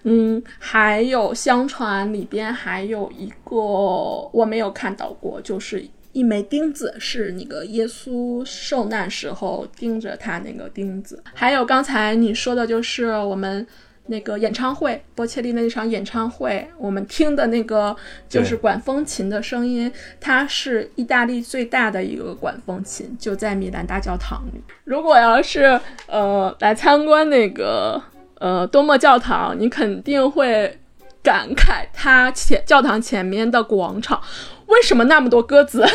[0.03, 3.55] 嗯，还有相传里边还有一个
[4.31, 5.83] 我没有看到过，就是
[6.17, 11.21] 一枚钉子，是那个耶稣受难时候钉着他那个钉子。
[11.33, 13.67] 还有刚才你说的，就是我们。
[14.09, 17.93] 那个演唱会，波切利那场演唱会，我们听的那个
[18.29, 24.61] 就是管风琴的声音，它是意大利最大的一个管风琴，就在米兰大教堂里。
[24.85, 28.01] 如果要是呃来参观那个
[28.39, 30.79] 呃多莫教堂，你肯定会
[31.21, 34.21] 感慨它前教堂前面的广场
[34.67, 35.85] 为什么那么多鸽子，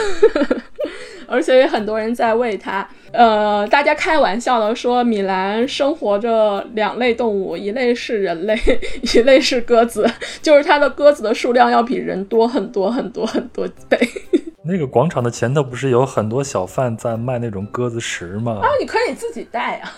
[1.26, 2.86] 而且有很多人在喂它。
[3.12, 8.58] 呃，大家开玩笑的说，米兰生活着两类动物，一类是人类，
[9.14, 13.98] 一类是鸽子，就是它的鸽子的数量要比人多很多很多很多倍。
[14.64, 18.60] 那个广场的前头不是有很多小贩在卖那种鸽子食吗？
[18.62, 19.92] 啊，你可以自己带啊，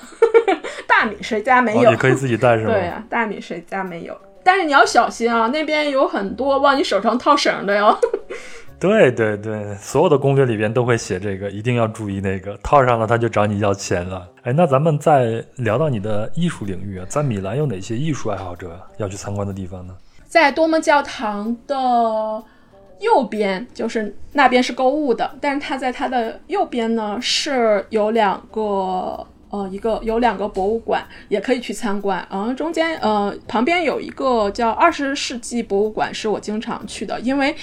[0.88, 1.90] 大米谁家没有？
[1.90, 2.72] 你可以自己带是吗？
[2.72, 4.16] 对呀，大米谁家没有？
[4.42, 7.96] 但是你要小心啊，那边有很多往你手上套绳的哟。
[8.84, 14.28] 对对对，所有的攻略里边都会写这个，一定要注意那个套上了他就找你要钱了。
[14.42, 19.96] 哎，那咱们再聊到你的艺术领域啊，在米兰有哪些艺术爱好者要去参观的地方呢？
[20.26, 22.44] 在多么教堂的
[23.00, 29.26] 右边，就是那边是购物的，但是它在它的右边呢是有两个。
[29.50, 32.26] 呃，一个有两个博物馆，也可以去参观。
[32.28, 37.54] 嗯，中间呃旁边有一个叫二十世纪博物馆，是我经常去的，因为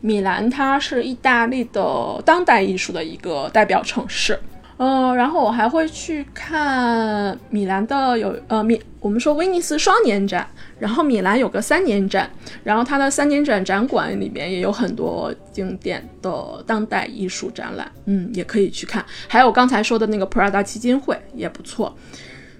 [0.00, 4.38] 米兰它是意大利的当代艺术的一个代表城市。
[4.80, 12.30] 嗯，然后我还会去看米兰的有呃米，我们说威尼斯双年展，然后米兰有个三年展，
[12.62, 19.04] 然后它的三年展展馆里面也有很多经典的当代艺术展览，嗯，也可以去看。
[19.26, 21.92] 还有刚才说的那个普拉达基金会也不错。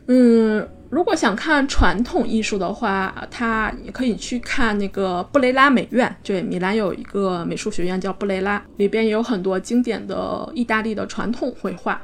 [0.08, 12.00] 嗯，如果想看传统艺术的话，它也可以去看那个布雷拉美院，对，米兰有一个美术学院叫布雷拉，里边也有很多经典的意大利的传统绘画。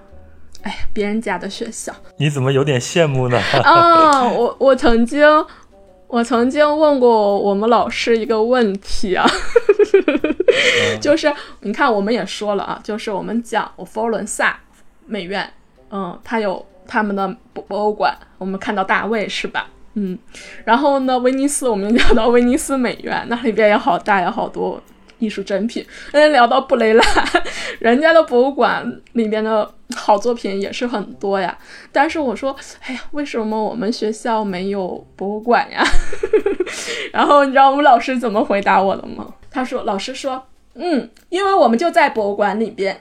[0.62, 3.38] 哎，别人家的学校，你怎么有点羡慕呢？
[3.62, 5.22] 啊， 我我曾经，
[6.08, 9.26] 我曾经问过我们老师一个问题啊，
[11.02, 14.58] 就是你看，我们也说了啊，就是我们讲佛罗伦萨
[15.06, 15.52] 美院，
[15.90, 19.68] 嗯，它有他们的博博物馆，我们看到大卫是吧？
[19.94, 20.18] 嗯，
[20.64, 24.82] 然后呢，威尼斯我们聊到威尼斯美院，那里边也好大，有好多。
[25.20, 27.02] 艺术珍品，嗯，聊到布雷拉，
[27.78, 31.56] 人家的博物馆里边的好作品也是很多呀。
[31.92, 35.82] 但是我说，哎呀，为什么我们学校没有博物馆呀？
[37.12, 39.32] 然后你知道我们老师怎么回答我的吗？
[39.50, 40.44] 他说，老师说，
[40.74, 43.00] 嗯，因为我们就在博物馆里边。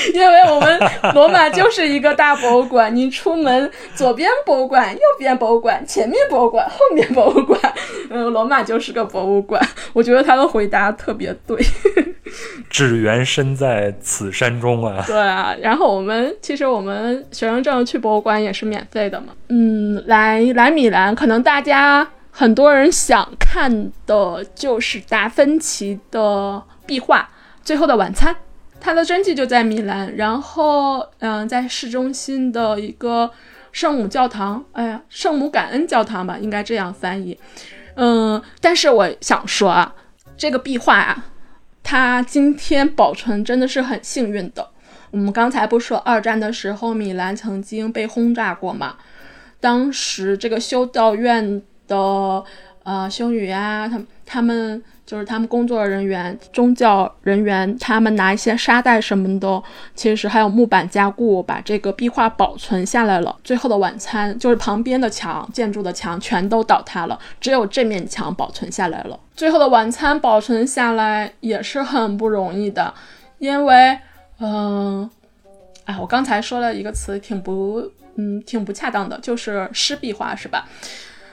[0.14, 0.80] 因为我们
[1.14, 7.60] 罗马就是一个大博物馆，你出门左边博物馆，右边博物馆，前面博物馆，后面博物馆，
[8.10, 9.60] 嗯，罗马就是个博物馆。
[9.92, 11.58] 我觉得他的回答特别对。
[12.70, 15.02] 只缘身在此山中啊！
[15.06, 19.28] 对啊，然后我们其实我们学生证去博物馆也是免费的嘛。
[19.48, 27.18] 嗯，来来米兰，可能大家很多人想看的就是达芬奇的壁画
[27.64, 28.32] 《最后的晚餐》。
[28.80, 33.30] 他的真迹就在米兰，然后，嗯，在市中心的一个
[33.72, 37.38] 圣母教堂，哎呀，圣母感恩教堂吧，应该这样翻译。
[37.94, 39.94] 嗯，但是我想说啊，
[40.36, 41.26] 这个壁画啊，
[41.82, 44.70] 它今天保存真的是很幸运的。
[45.10, 48.96] 我们刚才不说二战的时候米兰曾经被轰炸过吗？
[49.60, 52.42] 当时这个修道院的
[52.84, 54.82] 呃修女啊，他他们。
[55.10, 59.60] 就是他们工作人员、宗教人员，他们拿一些沙袋什么的，
[59.92, 63.36] 其实还有木板加固，把这个壁画保存下来了。
[63.42, 69.18] 最后的晚餐就是旁边的墙、建筑的墙全都倒塌了，只有这面墙保存下来了。
[69.34, 72.94] 最后的晚餐保存下来也是很不容易的，
[73.38, 73.98] 因为，
[74.38, 75.10] 嗯，
[75.86, 77.82] 哎，我刚才说了一个词，挺不，
[78.14, 80.68] 嗯，挺不恰当的，就是湿壁画，是吧？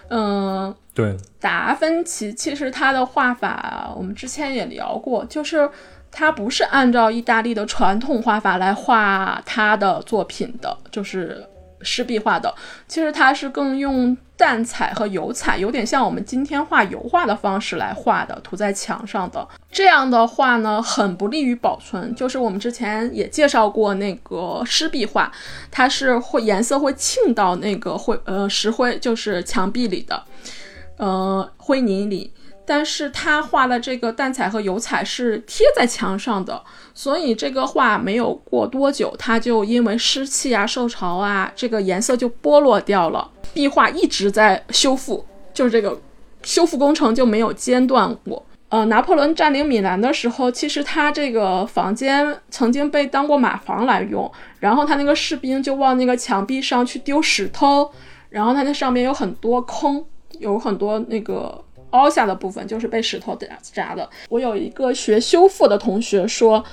[0.09, 0.75] 嗯。
[0.93, 5.69] 对，达芬奇其实他的画法，我们之前也聊过，就是
[6.11, 11.45] 他不是按照意大利的传统画法来画他的作品的，就是
[11.81, 12.53] 湿壁画的，
[12.87, 19.47] 其实它是更用淡彩和油彩，有点像我们今天画油画的方式来画的，涂在墙上的。
[19.71, 22.13] 这样的话呢，很不利于保存。
[22.15, 25.31] 就是我们之前也介绍过那个湿壁画，
[25.71, 30.23] 它是会颜色会沁到那个灰呃石灰，就是墙壁里的，
[30.97, 32.31] 呃灰泥里。
[32.69, 36.61] 但是他画的这个淡彩和油彩是贴在墙上的，
[36.93, 43.31] 所以这个画没有过多久，它就因为湿气啊、受潮啊，这个颜色就剥落掉了。
[43.53, 45.97] 壁画一直在修复，就是这个
[46.43, 48.45] 修复工程就没有间断过。
[48.67, 57.89] 呃，拿破仑占领米兰的时候，其实他这个房间曾经被当过马房来用，然后他那个士兵就往那个墙壁上去丢石头，
[58.29, 60.03] 然后他那上面有很多坑，
[60.39, 61.63] 有很多那个。
[61.97, 64.07] 凹下的部分就是被石头砸砸的。
[64.29, 66.63] 我有一个学修复的同学说，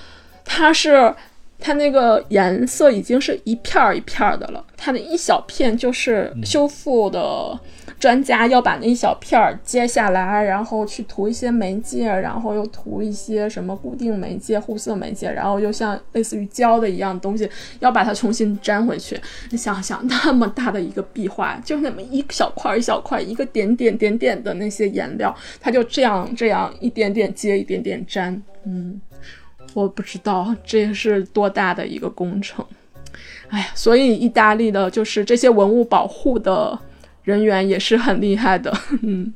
[0.45, 1.15] 他是
[1.59, 7.59] 他那个颜色已经是一片儿一片儿的了，他的一小片就是修复的。
[8.05, 17.49] 专家要把那一小片儿揭下来，然后去涂一些媒介，然后又涂一些什么固定媒介、护色媒介，然后又像类似于胶的一样东西，
[17.79, 19.19] 要把它重新粘回去。
[19.51, 28.43] 你想想，那么大的一个壁画，就那么一小块一小块，一个点点点点的那些颜料，它就这样这样一点点接一点点粘。
[28.67, 29.01] 嗯，
[29.73, 32.63] 我不知道这是多大的一个工程。
[33.49, 36.79] 哎呀，所以意大利的就是这些文物保护的。
[37.25, 38.71] 人员也是很厉害的，
[39.03, 39.33] 嗯，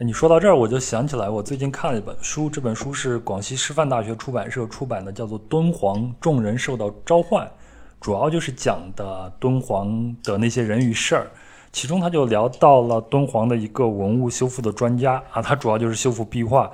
[0.00, 7.46] 你说到这儿，我就想起来，我最近看了一本书，这本书是广西师范大学出版社出版的，叫做《敦煌众人受到召唤》，
[8.00, 11.26] 主要就是讲的敦煌的那些人与事儿，
[11.70, 16.68] 其中他就聊到了敦煌的一个文物修复的专家啊，他主要就是修复壁画，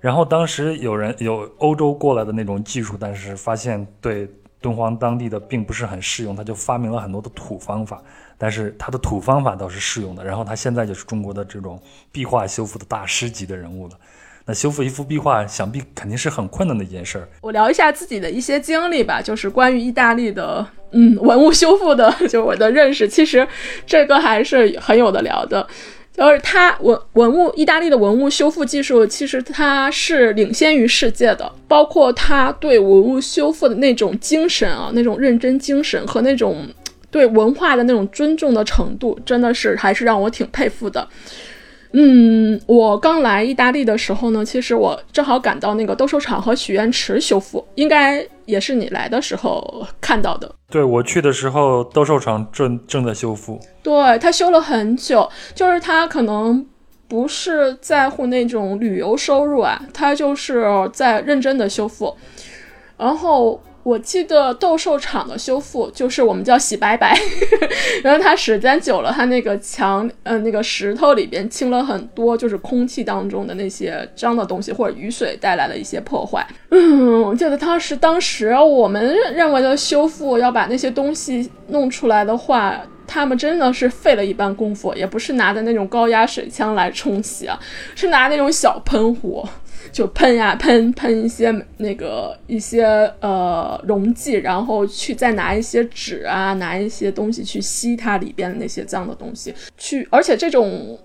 [0.00, 4.26] 然后当时有人有欧洲过来的那种技术，但是发现对
[4.60, 8.02] 敦煌当地的并不是很适用，他就发明了很多的土方法。
[8.38, 11.80] 但是他的土方法倒是适用的，然后他现在就是中国的这种
[12.12, 13.94] 壁画修复的大师级的人物了。
[14.44, 17.28] 那修复一幅壁画，想必肯定是很困难的一件事儿。
[17.40, 23.48] 我聊一下自己的一些经历吧，就是关于意大利的，嗯，文物修复的， 就我的认识，其实
[23.86, 25.66] 这个还是很有的聊的。
[26.16, 36.66] 就是它文文物，意大利的文物修复技术，其实它是领先于世界的，包括他对文物修复的那种精神啊，那种认真精神和那种。
[37.08, 41.08] 对文化的那种尊重的程度，真的是还是让我挺佩服的。
[41.98, 50.54] 嗯，我刚来意大利的时候呢，其实我正好赶到那个斗兽场和许愿池修复，应该也是你来的时候看到的。
[50.68, 53.58] 对我去的时候，斗兽场正正在修复。
[53.82, 56.66] 对他修了很久，就是他可能
[57.08, 62.14] 不是在乎那种旅游收入啊，他就是在认真的修复，
[62.98, 63.58] 然后。
[63.86, 67.16] 我记得斗兽场的修复就是我们叫洗白白，
[68.02, 76.44] 然后它时间久了，它那个墙，呃，那个石头里边清了很多，就是空气当中的那些脏的东西或者雨水带来的一些破坏。
[76.72, 87.56] 嗯，我记得当时当时我们认为的修复要把那些东西弄出来的话，他们真的是费了一番功夫，也不是拿的那种高压水枪来冲洗啊，
[87.94, 89.46] 是拿那种小喷壶。
[89.96, 92.84] 就喷呀喷喷一些那个一些
[93.20, 100.98] 呃溶剂，然后去再拿一些纸啊，拿一些东西去吸它里边那些脏的东西，去而且这种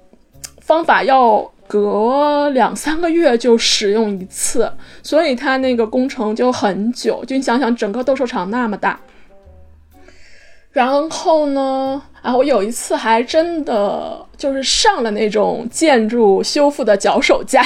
[0.59, 4.69] 方法要隔两三个月就使用一次，
[5.01, 7.23] 所以它那个工程就很久。
[7.25, 8.99] 就你想想，整个斗兽场那么大。
[10.73, 12.03] 然后呢？
[12.21, 17.65] 啊，我有一次还真的就是上了那种建筑修复的脚手架，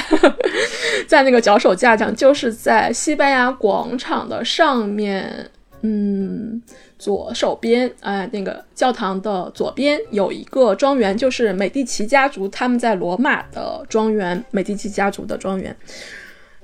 [1.06, 5.50] 在那个脚手架上，就是在西班牙广场的上面，
[5.82, 6.62] 嗯，
[6.98, 15.76] 左手边，哎，那个教堂的左边有一个庄园，就是美第奇家族他们在罗马的庄园，美第奇家族的庄园。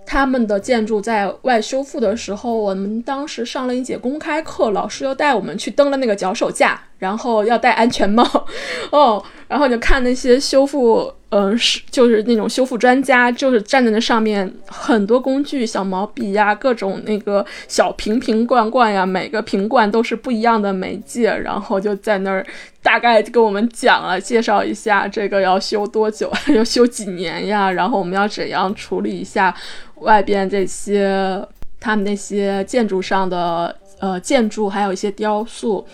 [0.04, 8.24] 他们的建筑在外修复的时候，我们当时上了一节公开课，老师又带我们去登了那个脚手架，然后要戴安全帽，
[8.92, 22.46] 哦，然后就看那些修复，嗯，是就是那种修复专家，就是站在那上面，很多工具，小毛笔呀，各种那个小瓶瓶罐罐呀，每个瓶罐都是不一样的媒介，然后就在那儿
[22.84, 29.52] 大概跟我们讲了，介绍一下这个要修多久， 要修几年呀，然后我们要怎样处理一下。
[29.96, 31.44] 外边这些，
[31.80, 35.84] 他们那些建筑上的呃建筑，还有一些雕塑，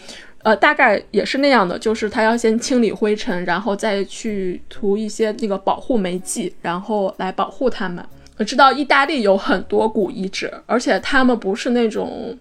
[0.48, 8.02] 呃，大概也是那样的，就是他要先清理灰尘，然后再去涂一些那个保护媒剂，然后来保护它们。
[8.38, 12.36] 我知道意大利有很多古遗址，而且他们不是那种。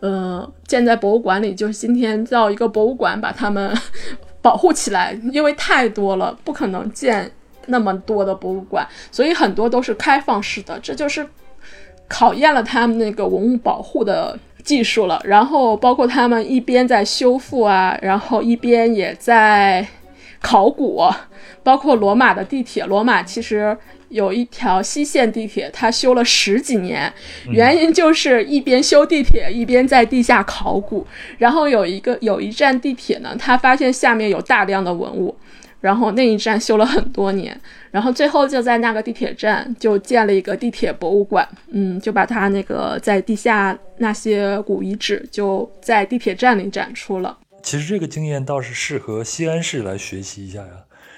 [0.00, 3.74] 呃建在博物馆里，就是今天造一个博物馆把它们
[4.42, 7.30] 保护起来，因为太多了，不可能建
[7.68, 11.26] 那么多的博物馆，所以很多都是开放式的，这就是
[12.06, 15.20] 考验了他们那个文物保护的技术了。
[15.24, 19.86] 然后包括他们一边在修复啊，然后一边也在
[20.40, 21.02] 考古，
[21.62, 23.76] 包括罗马的地铁，罗马其实。
[24.10, 27.12] 有一条西线地铁，它修了十几年，
[27.48, 31.04] 原因就是一边修地铁一边在地下考古。
[31.38, 35.34] 然后有一个有一站地铁呢，他发现下面有大量的文物，
[35.80, 37.58] 然后那一站修了很多年，
[37.94, 47.38] 然后最后就在那个地铁站就建了一个地铁博物馆，嗯，就把它那个在地下那些古遗址就在地铁站里展出了。
[47.62, 50.72] 其实这个经验倒是适合西安市来学习一下呀。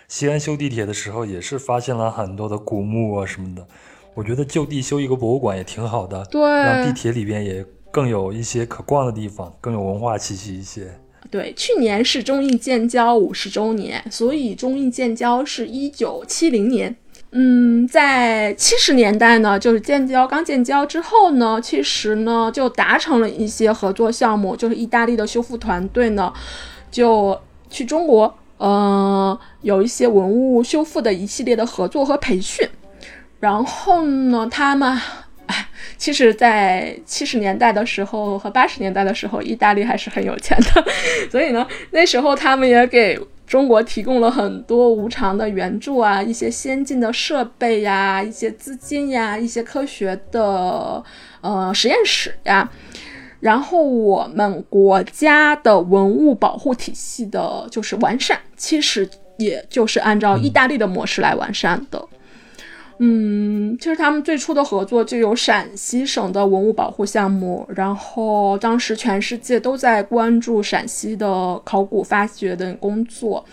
[0.07, 3.67] 西安修地铁的时候，也是发现了很多的古墓啊什么的。
[4.13, 10.89] 我觉得就地修一个博物馆也挺好的，对，让地铁里边也更有一些可逛的地方，更有文化气息一些。
[11.37, 16.97] 对，去年是中印建交五十周年，所以中印建交是一九七零年。
[17.33, 26.33] 嗯，在七十年代呢，就是建交刚建交之后呢，其实呢就达成了一些合作项目，就是意大利的修复团队呢
[26.91, 28.35] 就去中国。
[28.57, 32.67] 呃，有一些文物修复的一系列的合作和培训，
[33.41, 34.99] 然后呢，他们，
[35.97, 40.85] 其实，在七十年代的时候和八十年代的时候，意大利还是很有钱的，
[41.31, 51.03] 所以呢，那时候他们也给中国提供了很多无偿的援助啊，一些先进的设备呀，一些资金呀，一些科学的
[51.41, 52.69] 呃实验室呀。
[53.39, 62.05] 然后我们国家的文物保护体系的就是完善，其实也就是按照意大利的模式来完善的。
[62.99, 73.45] 嗯，其实他们最初的合作就有陕西省的文物保护项目，然后当时全世界都在关注陕西的考古发掘的工作。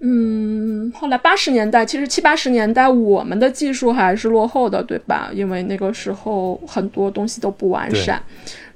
[0.00, 5.28] 嗯，后来八十年代，其实七八十年代我们的技术还是落后的，对吧？
[5.34, 8.22] 因为那个时候很多东西都不完善。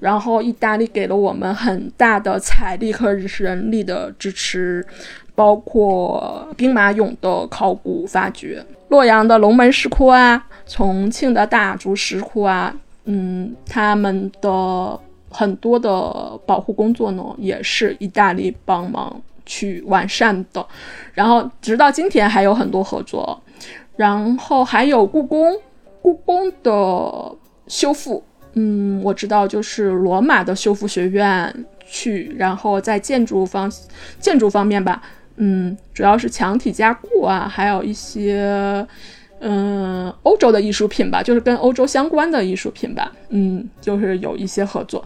[0.00, 4.84] 然后意大利给了我们很大的财力和人力的支持，
[5.36, 8.60] 包括兵马俑的考古发掘、
[8.92, 12.70] 洛阳的龙门石窟啊、重庆的大足石窟啊，
[13.06, 20.64] 嗯，他们的很多的保护工作呢，也是意大利帮忙去完善的。
[21.14, 23.42] 然后直到今天还有很多合作，
[23.96, 25.56] 然后还有故宫，
[26.02, 27.34] 故宫的
[27.68, 28.22] 修复。
[28.52, 33.72] 嗯，我知道，就是罗马的修复学院去，然后在建筑方
[34.20, 35.00] 建筑方面吧，
[35.36, 38.86] 嗯，主要是墙体加固啊，还有一些
[39.40, 45.04] 嗯欧洲的艺术品吧，就是跟欧洲相关的艺术品吧，嗯，就是有一些合作。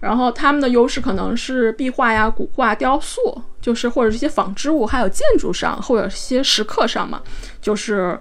[0.00, 7.22] 然后他们的优势可能是壁画呀、古画、雕塑，就是或者是一些纺织物，还有建筑上或者一些石刻上嘛，
[7.60, 8.18] 就是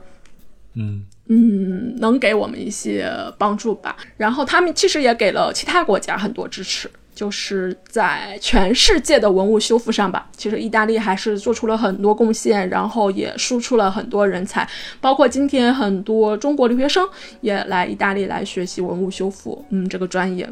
[0.75, 1.05] 嗯。
[1.29, 3.95] 嗯，能给我们一些帮助吧。
[4.17, 10.29] 然后他们其实也给了其他国家很多支持，就是在全世界的文物修复上吧。
[10.35, 14.67] 其实意大利还是做出了很多贡献，然后也输出了很多人才，
[14.99, 17.07] 包括今天很多中国留学生
[17.41, 20.47] 也来意大利来学习文物修复，嗯，这个专业。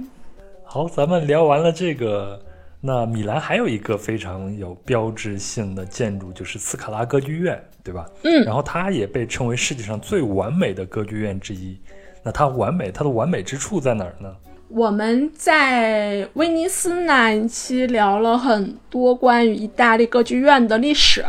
[0.64, 2.42] 好，咱们聊完了这个，
[2.80, 7.62] 那米兰还有一个非常有标志性的建筑，就是斯卡拉歌剧院。
[7.84, 8.06] 对吧？
[8.22, 11.76] 嗯，然后它也被称为世界上最完美的歌剧院之一。
[12.22, 14.32] 那它完美，它的完美之处在哪儿呢？
[14.74, 21.24] 我们在威尼斯那一期聊了很多关于意大利歌剧院的历史。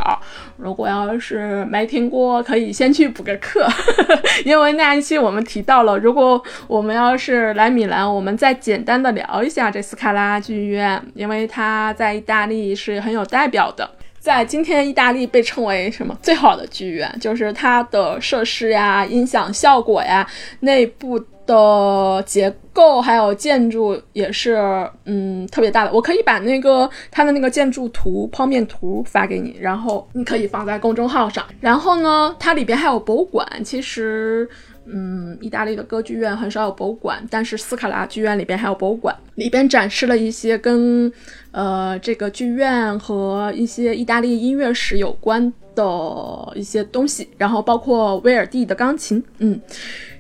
[0.57, 3.67] 如果要是没听过，可以先去补个课，
[4.47, 13.91] 因为那一期我们提到了，如果我们要是来米兰，我们再简单的聊一下这斯卡拉剧院，因为它在意大利是很有代表的。
[14.21, 17.13] 在今天，意大利被称为什么最好的剧院？
[17.21, 20.25] 就是它的设施呀、音响效果呀、
[20.61, 24.57] 内部的结构还有建筑也是
[25.05, 25.93] 嗯特别大的。
[25.93, 31.45] 我可以把那个它的那个建筑图剖面图发给你，然后你可以放在公众号上。
[31.61, 33.47] 然后呢，它里边还有博物馆。
[33.65, 34.49] 其实。
[34.85, 41.11] 嗯，意大利的歌剧院很少有博物馆，但是斯卡拉剧院里边还有博物馆，里边展示了一些跟
[41.53, 49.61] 呃这个剧院和一些意大利音乐史有关的一些东西，然后包括威尔第的钢琴，嗯，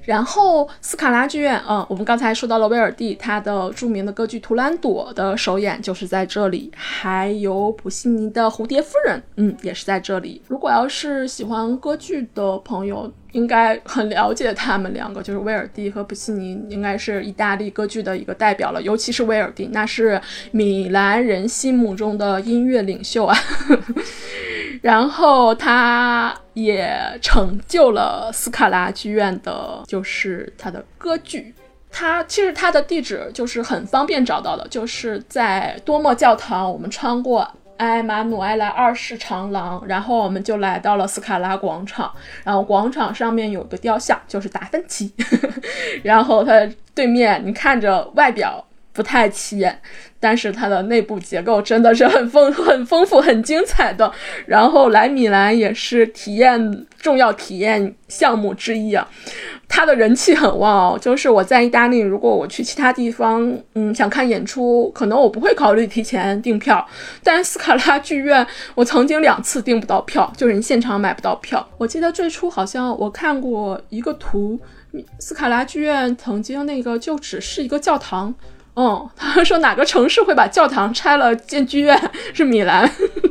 [0.04, 10.42] 然后斯卡拉剧院，嗯，我们刚才说到了威尔第，他的著名的歌剧《图兰朵》的首演就是在这里，还有普西尼的《蝴蝶夫人》，嗯，也是在这里。
[10.48, 18.80] 如果要是喜欢歌剧的朋友，应该很了解他们两个，就是威尔第和普西尼，应该是意大利歌剧的一个代表了。
[18.80, 20.20] 尤其是威尔第，那是
[20.50, 23.36] 米兰人心目中的音乐领袖啊。
[24.82, 31.54] 然后他也成就了斯卡拉剧院的，就是他的歌剧。
[31.94, 36.70] 他其实他的地址就是很方便找到的，就是在多莫教堂。
[36.72, 37.46] 我们穿过
[37.82, 42.12] 埃马努埃拉二世长廊，然后我们就来到了斯卡拉广场。
[42.44, 45.12] 然后广场上面有个雕像，就是达芬奇。
[46.02, 46.52] 然后他
[46.94, 49.80] 对面，你看着外表不太起眼。
[50.20, 54.12] 但是它的内部结构真的是很丰很丰富很精彩的，
[54.46, 59.04] 然后来米兰也是体验重要体验项目之一啊，
[59.66, 60.96] 它的人气很旺哦。
[60.96, 66.86] 就是我在意大利，如果我去其他地方，嗯，想看演出，可能我不会考虑提前订票，
[67.24, 71.68] 但是斯卡拉剧院，我曾经两次订不到票，就是你现场买不到票。
[71.76, 74.56] 我记得最初好像我看过一个图，
[75.18, 78.32] 斯卡拉剧院曾经那个就只是一个教堂。
[78.74, 81.98] 嗯，他说哪个城市会把教堂拆了建剧院？
[82.32, 82.90] 是米兰。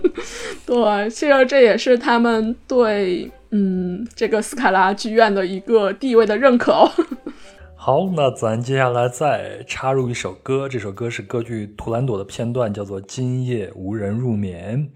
[0.66, 6.92] 对，其实这也是他们对嗯这个斯卡拉剧院的一个地位的认可哦。
[7.76, 14.88] 好，那咱接下来再插入一首歌，这首歌是歌剧《图兰朵》的片段，叫做《今夜无人入眠》。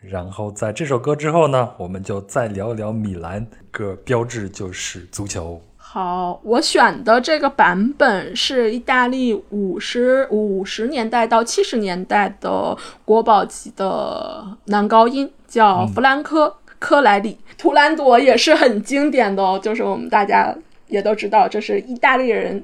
[0.00, 5.60] 然后在这首歌之后呢，我们就再聊一聊米兰个标志就是足球。
[5.90, 12.76] 好，我选的这个版本是意大利五十五十年代到七十年代的
[13.06, 16.46] 国宝级的男高音，叫弗兰科·
[16.78, 17.38] 科莱里。
[17.56, 20.54] 图兰朵也是很经典的，就是我们大家
[20.88, 22.62] 也都知道，这是意大利人，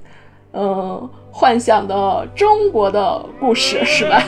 [0.53, 4.23] 嗯，幻想的中国的故事，是吧？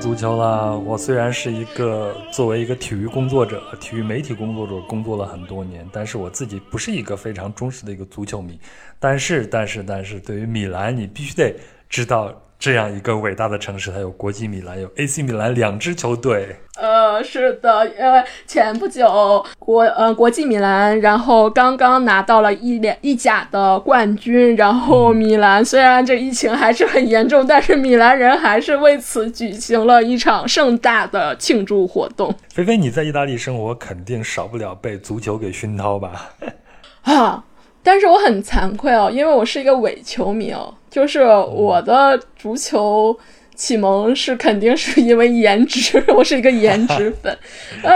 [0.00, 0.76] 足球了。
[0.78, 8.58] 我虽然是一个作为一个体育工作者、体育媒体工作者工作了很多年，但是我自己不是一个非常忠实的一个足球迷。
[8.98, 11.54] 但是，但是，但是对于米兰，你必须得
[11.88, 12.34] 知道。
[12.58, 16.54] 这样一个伟大的城市，它有国际米兰，有 AC 米兰两支球队。
[16.80, 32.34] 呃，是的，因为前不久国呃国际米兰，然后刚刚拿到了一两一甲的冠军，然后米兰虽然这疫情还是很严重，但是米兰人还是为此举行了一场盛大的庆祝活动。
[32.54, 36.30] 菲菲，你在意大利生活，肯定少不了被足球给熏陶吧？
[37.04, 37.44] 啊！
[37.82, 43.18] 但是我很惭愧哦，因为我是一个伪球迷哦，就是我的足球
[43.60, 47.36] 启蒙是肯定是因为颜值， 我是一个颜值粉。
[47.84, 47.94] 而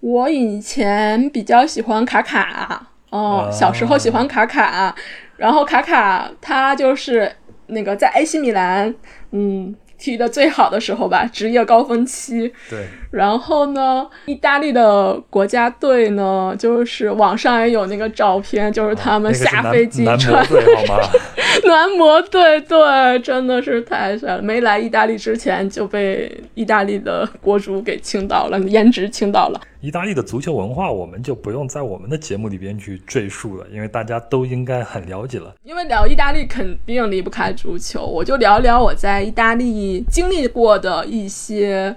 [0.00, 4.92] 我以前比较喜欢卡卡哦，小时候喜欢卡卡，
[5.36, 7.30] 然后卡卡他就是
[7.66, 8.92] 那个在 AC 米兰，
[9.30, 9.76] 嗯。
[9.98, 12.52] 踢的最好的时候吧，职业高峰期。
[12.68, 20.44] 对，然后呢，意大利的国家队呢，就是网上也有那个照片，就是他们下飞机穿
[21.68, 24.42] 男模对，对，真的是太帅了。
[24.42, 29.60] 没来意大利之前就被意大利的国足给倾倒了，颜值倾倒了。
[29.80, 35.54] 意大利的足球文化，我们就不用在我们的节目里边去赘述了，因为大家都应该很了解了。
[35.64, 41.94] 因为聊意大利肯定离不开足球，我就聊聊我在意大利经历过的一些。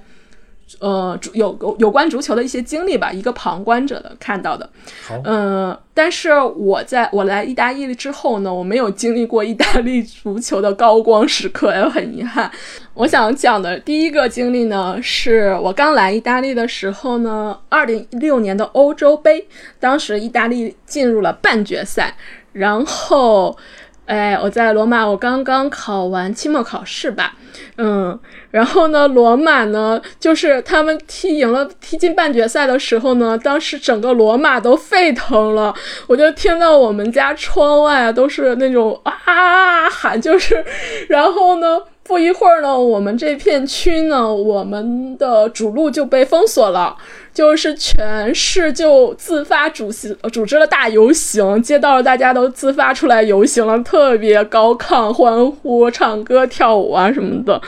[0.79, 4.67] 呃，有有关足球的一些经历吧，一个旁观者的看到的。
[5.23, 12.51] 嗯，但是我在我来意大利之后呢，我没有经历过意大利足球的高光时刻，也很遗憾。
[12.95, 19.47] 我想讲的第一个经历呢，是我刚来意大利的时候呢，二零一六年的欧洲杯，
[19.79, 22.15] 当时意大利进入了半决赛，
[22.53, 23.55] 然后。
[24.05, 27.33] 哎，我在罗马，我刚刚考完期末考试吧，
[27.77, 28.17] 嗯，
[28.51, 35.73] 然后呢，罗马呢，就是他们踢赢了，踢进半决赛的时候呢，当时整个罗马都沸腾了，
[36.07, 40.63] 我就听到我们家窗外都是那种啊喊，就是，
[41.09, 41.81] 然后呢。
[42.07, 46.95] 不一会儿呢，我们这片区呢，我们的主路就被封锁了，
[47.33, 57.59] 就是全市就自发主席组织了大游行，街道大家都自发出来游行了，特别高亢，欢呼、唱歌、跳舞啊什么的，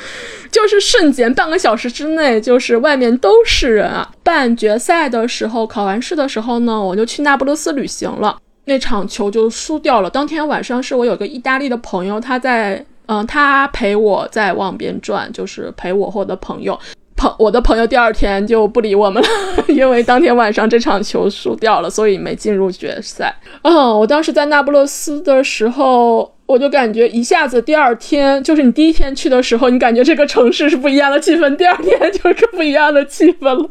[0.52, 4.08] 就是瞬间半个小时之内，就是外面都是人啊。
[4.22, 10.10] 半决赛的时候，考完试的时候呢，我就去那不勒斯旅行了，那场球就输掉了。
[10.12, 12.86] 当天晚上是我有个意大利的朋友，他在。
[13.08, 16.78] 嗯，他陪我在望边转，就是陪我和我的朋友。
[17.16, 19.30] 朋我的朋友第二天就不理我们了，
[19.70, 23.36] 因为当天晚上这场球输掉了，所以没进入决赛。
[23.64, 33.68] 嗯，我当时在那不勒斯的时候，我就感觉一下子第二天，就是你第一天去的时候，你感觉这个城市是不一样的气氛，第二天 就是不一样的气氛了。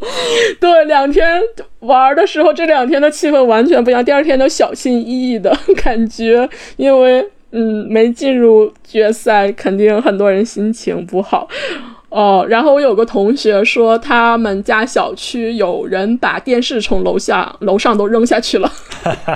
[0.59, 1.41] 对，两天
[1.79, 7.25] 玩的时候，这两天的气氛完全不一样，第二天都小心翼翼的 感觉，因为。
[7.59, 11.49] 嗯，没进入决赛，肯定很多人心情不好
[12.11, 12.45] 哦。
[12.47, 18.71] 然后我有个同学说，他们家小区有人把电视从楼下、楼上都扔下去了。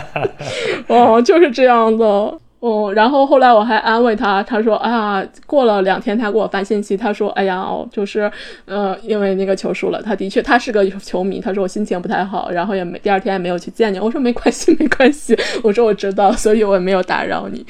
[0.89, 2.39] 哦，就是这样的。
[2.61, 8.31] 哦，然后后来我还安慰他，他说啊，过了两天他给我发信息，他说，哎呀，就是，
[8.67, 17.65] 呃，因为那个球输了，他的确他是个球迷，他说我心情不太好，然后也没第二天也没有去见你，我说没关系没关系，我说我知道，所以我也没有打扰你，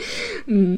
[0.47, 0.77] 嗯。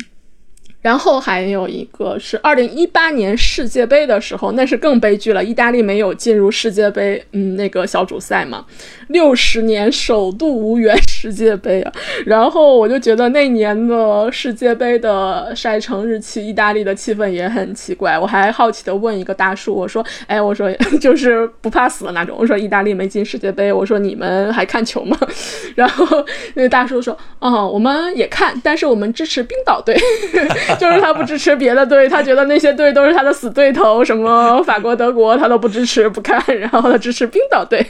[0.82, 5.42] 然后还有一个是二零一八年世界杯的时候，那是更悲剧了。
[5.42, 8.66] 意大利没有进入世界杯，嗯，那个小组赛嘛，
[9.06, 11.92] 六十年首度无缘世界杯啊。
[12.26, 18.18] 然后我就觉得那年的世界杯的赛程日期，意大利的气氛也很奇怪。
[18.18, 20.68] 我还好奇的问一个大叔，我说：“哎，我说
[21.00, 25.16] 就是不怕死的那种。”我说：“意大利没进世界杯，我说你们还看球吗？”
[25.76, 26.04] 然后
[26.54, 29.96] 那个大叔说：“哦，我们也看，但是我们支持冰岛队。”
[30.78, 37.86] 就是他不支持别的队，他觉得那些队都是他的死对头，什么法国、德国他都不支持不看，然后他支持冰岛队，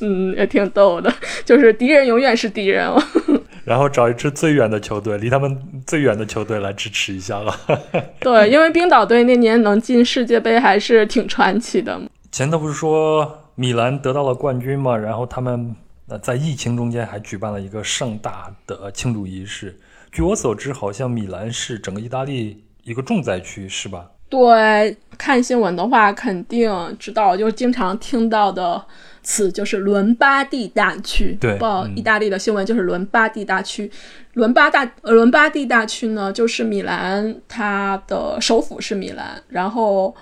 [0.00, 1.12] 嗯，也挺逗的，
[1.44, 3.02] 就是敌人永远是敌人哦。
[3.64, 5.56] 然后找一支最远的球队，离他们
[5.86, 7.54] 最远的球队来支持一下了。
[8.18, 12.00] 对，因为冰岛队那年能进世界杯还是挺传奇的。
[12.32, 14.96] 前头不是说米兰得到了冠军嘛？
[14.96, 15.76] 然后他们
[16.20, 19.78] 在疫情中间还举办了一个盛大的庆祝仪式。
[20.12, 24.10] 据我所知，好像米兰是整个意大利一个重灾区，是吧？
[24.28, 28.84] 对，看新闻的话肯定知道，就经常听到的
[29.22, 31.36] 词就是伦巴第大区。
[31.40, 33.90] 对，报意大利的新闻就是伦巴第大区。
[34.34, 39.42] 伦巴大伦巴第大区呢，就是米兰，它的首府是米兰。
[39.48, 40.14] 然后，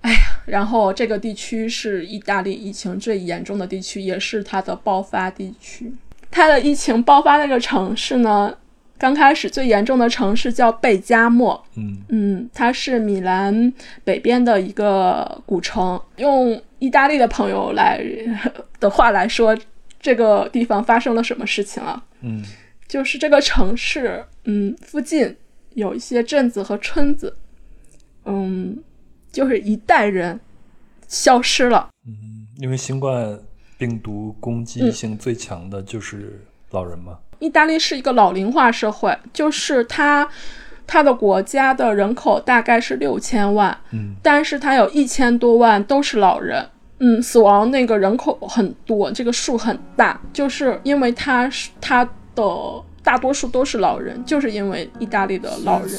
[0.00, 5.92] 哎呀，然后这个地区是意大利疫情最严重的地区，也是它的爆发地区。
[6.28, 8.56] 它的疫情爆发那个城市呢？
[8.98, 13.72] 刚开始最严重的城市叫贝加莫，嗯嗯，它是米兰
[14.02, 16.00] 北边的一个古城。
[16.16, 18.02] 用意大利的朋友来
[18.80, 19.56] 的话来说，
[20.00, 22.02] 这个地方发生了什么事情啊？
[22.22, 22.42] 嗯，
[22.88, 25.36] 就是这个城市，嗯，附近
[25.74, 27.36] 有一些镇子和村子，
[28.24, 28.82] 嗯，
[29.30, 30.40] 就是一代人
[31.06, 31.88] 消失了。
[32.04, 33.38] 嗯，因为新冠
[33.76, 37.16] 病毒攻击性最强的就是老人嘛。
[37.38, 40.28] 意大利是一个老龄化社会，就是它，
[40.86, 46.66] 它的国家的人口大概是六千万，嗯，但是它有一千多万都是老人，
[46.98, 52.42] 嗯，死亡那个人口很多，这个数很大，就是因为它是它的
[53.02, 55.90] 大多数都是老人，就是因为意大利的老人。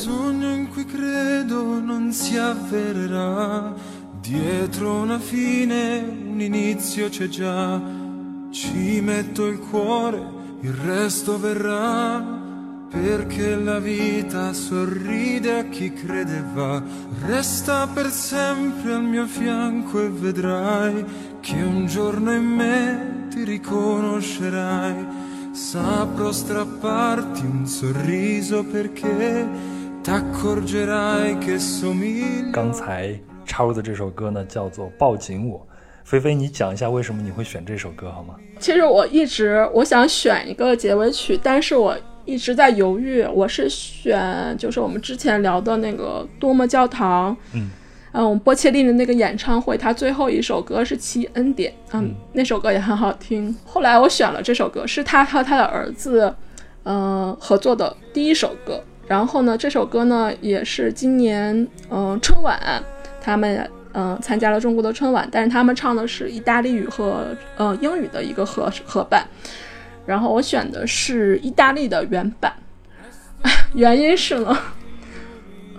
[10.60, 12.42] il resto verrà
[12.88, 16.82] perché la vita sorride a chi credeva
[17.26, 21.04] resta per sempre al mio fianco e vedrai
[21.40, 25.06] che un giorno in me ti riconoscerai
[25.50, 29.46] saprò strapparti un sorriso perché
[30.02, 35.66] t'accorgerai che somiglia 刚才插入的这首歌呢叫做抱紧我
[36.09, 38.33] 菲菲，你讲一下为什么你会选这首歌好吗？
[38.59, 41.95] 其实我一直我想选一个结尾曲，但是我
[42.25, 43.23] 一直在犹豫。
[43.31, 47.69] 我是选就是我们之前聊的那个《多么教堂》，嗯
[48.13, 53.55] 嗯，波切利的那个演唱会，他最后一首歌是《七恩典》，嗯，那首歌也很好听。
[53.63, 56.33] 后来我选了这首歌，是他和他的儿子
[56.85, 58.83] 嗯合作的第一首歌。
[59.05, 61.55] 然后呢，这首歌呢也是今年
[61.91, 62.59] 嗯、呃春晚
[63.21, 67.27] 他们嗯、参加了中国的春晚，但是他们唱的是意大利语和
[67.57, 69.27] 呃英语的一个合合版，
[70.05, 72.53] 然后我选的是意大利的原版，
[73.73, 74.57] 原因是呢。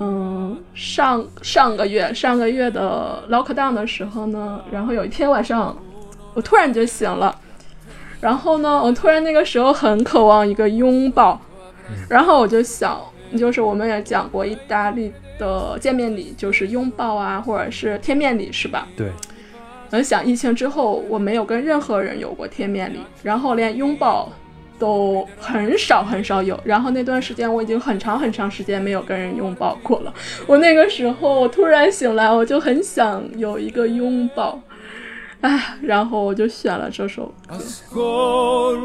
[0.02, 5.76] 嗯，上上个月上个月的 lockdown 的时候呢，然后有一天晚上，
[6.32, 7.38] 我突然就醒了，
[8.18, 11.38] 然后呢，我突然那个时候很渴望一个拥抱，
[12.08, 12.98] 然后我就想，
[13.36, 18.86] 就是我们也讲过意大利的见面礼，就是拥抱啊，或者是贴面礼，是吧？
[18.96, 19.08] 对，
[19.90, 24.30] 我就想疫情之后，我没有跟任何人有过贴面礼，然后连拥抱
[24.78, 26.60] 都很少很少有。
[26.62, 30.14] 然后那段时间我已经很长很长时间没有跟人拥抱过了。
[30.46, 34.60] 我那个时候我突然醒来，我就很想有一个拥抱，
[35.40, 37.34] 唉，然后我就选了这首
[37.90, 38.76] 歌。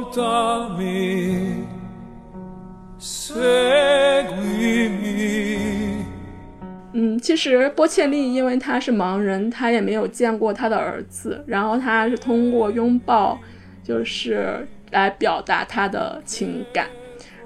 [6.98, 13.38] 嗯，其实波切利因为他是盲人，他也没有见过他的儿子，然后他是通过拥抱，
[13.84, 16.88] 就是来表达他的情感。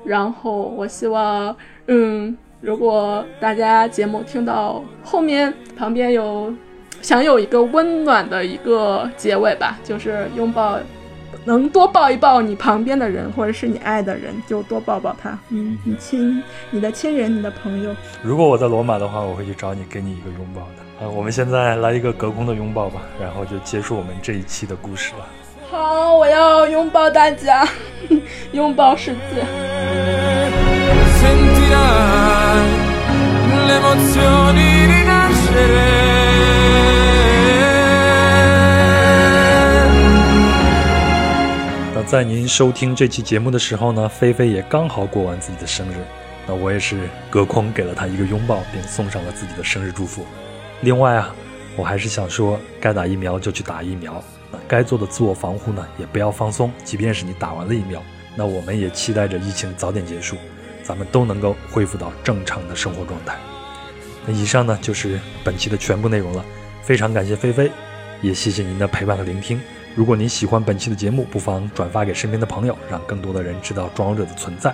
[0.05, 1.55] 然后我希望，
[1.87, 6.53] 嗯，如果大家节目听到后面旁边有
[7.01, 10.77] 想有一个温暖的一个结尾吧，就是拥抱，
[11.45, 15.37] 能多抱一抱你旁边的人，或者是你爱的人，就多抱抱他。
[15.49, 17.95] 嗯，你亲你的亲人，你的朋友。
[18.21, 21.05] 如果我在罗马的话，我会去找你，给你一个拥抱的。
[21.05, 25.25] 啊，我们现在来一个隔空的拥抱吧，然后就结束我们这一期的故事了。
[25.71, 27.67] 好，我要拥抱大家，
[28.51, 29.45] 拥抱世界。
[42.03, 45.95] 在您收听这期节目的时候呢，菲菲也刚好过完自己的生日，
[46.47, 50.25] 那我也是隔空给了她一个拥抱，并送上了自己的生日祝福。
[50.81, 51.35] 另外啊，
[51.75, 56.71] 我还是想说，该打疫苗就去打疫苗，那该做的自我防护呢，也不要放松。
[56.83, 58.01] 即便是你打完了疫苗，
[58.35, 60.35] 那我们也期待着疫情早点结束，
[60.83, 63.35] 咱们都能够恢复到正常的生活状态。
[64.25, 66.45] 那以上呢就是本期的全部内容了，
[66.81, 67.69] 非常感谢菲菲，
[68.21, 69.59] 也谢谢您的陪伴和聆听。
[69.95, 74.73] 如果您喜欢本期的节目，不妨转发给身边的朋友，让更多的人知道壮游者的存在。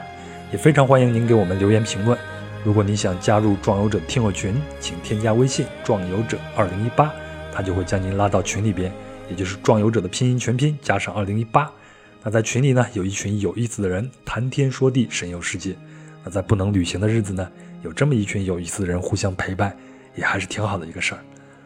[0.52, 2.18] 也非常欢迎您给我们留言评论。
[2.64, 7.12] 如果你想加入壮游者听友群，请添加微信“壮游者二零一八”，
[7.52, 8.92] 他就会将您拉到群里边，
[9.30, 11.72] 也就是壮游者的拼音全拼加上二零一八。
[12.22, 15.76] 那在群里呢，有一群有意思的人，谈天说地，神游世界。
[16.24, 17.50] 那在不能旅行的日子呢，
[17.84, 19.76] 有这么一群有意思的人互相陪伴，
[20.16, 21.22] 也还是挺好的一个事儿。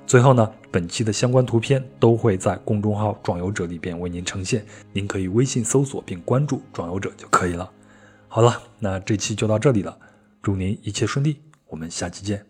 [0.09, 7.71] 最后呢，本期的相关图片都会在公众号“壮游者”里边为您呈现，您可以微信搜索并关注“壮游者”就可以了。
[8.27, 9.95] 好了，那这期就到这里了，
[10.41, 11.37] 祝您一切顺利，
[11.67, 12.48] 我们下期见。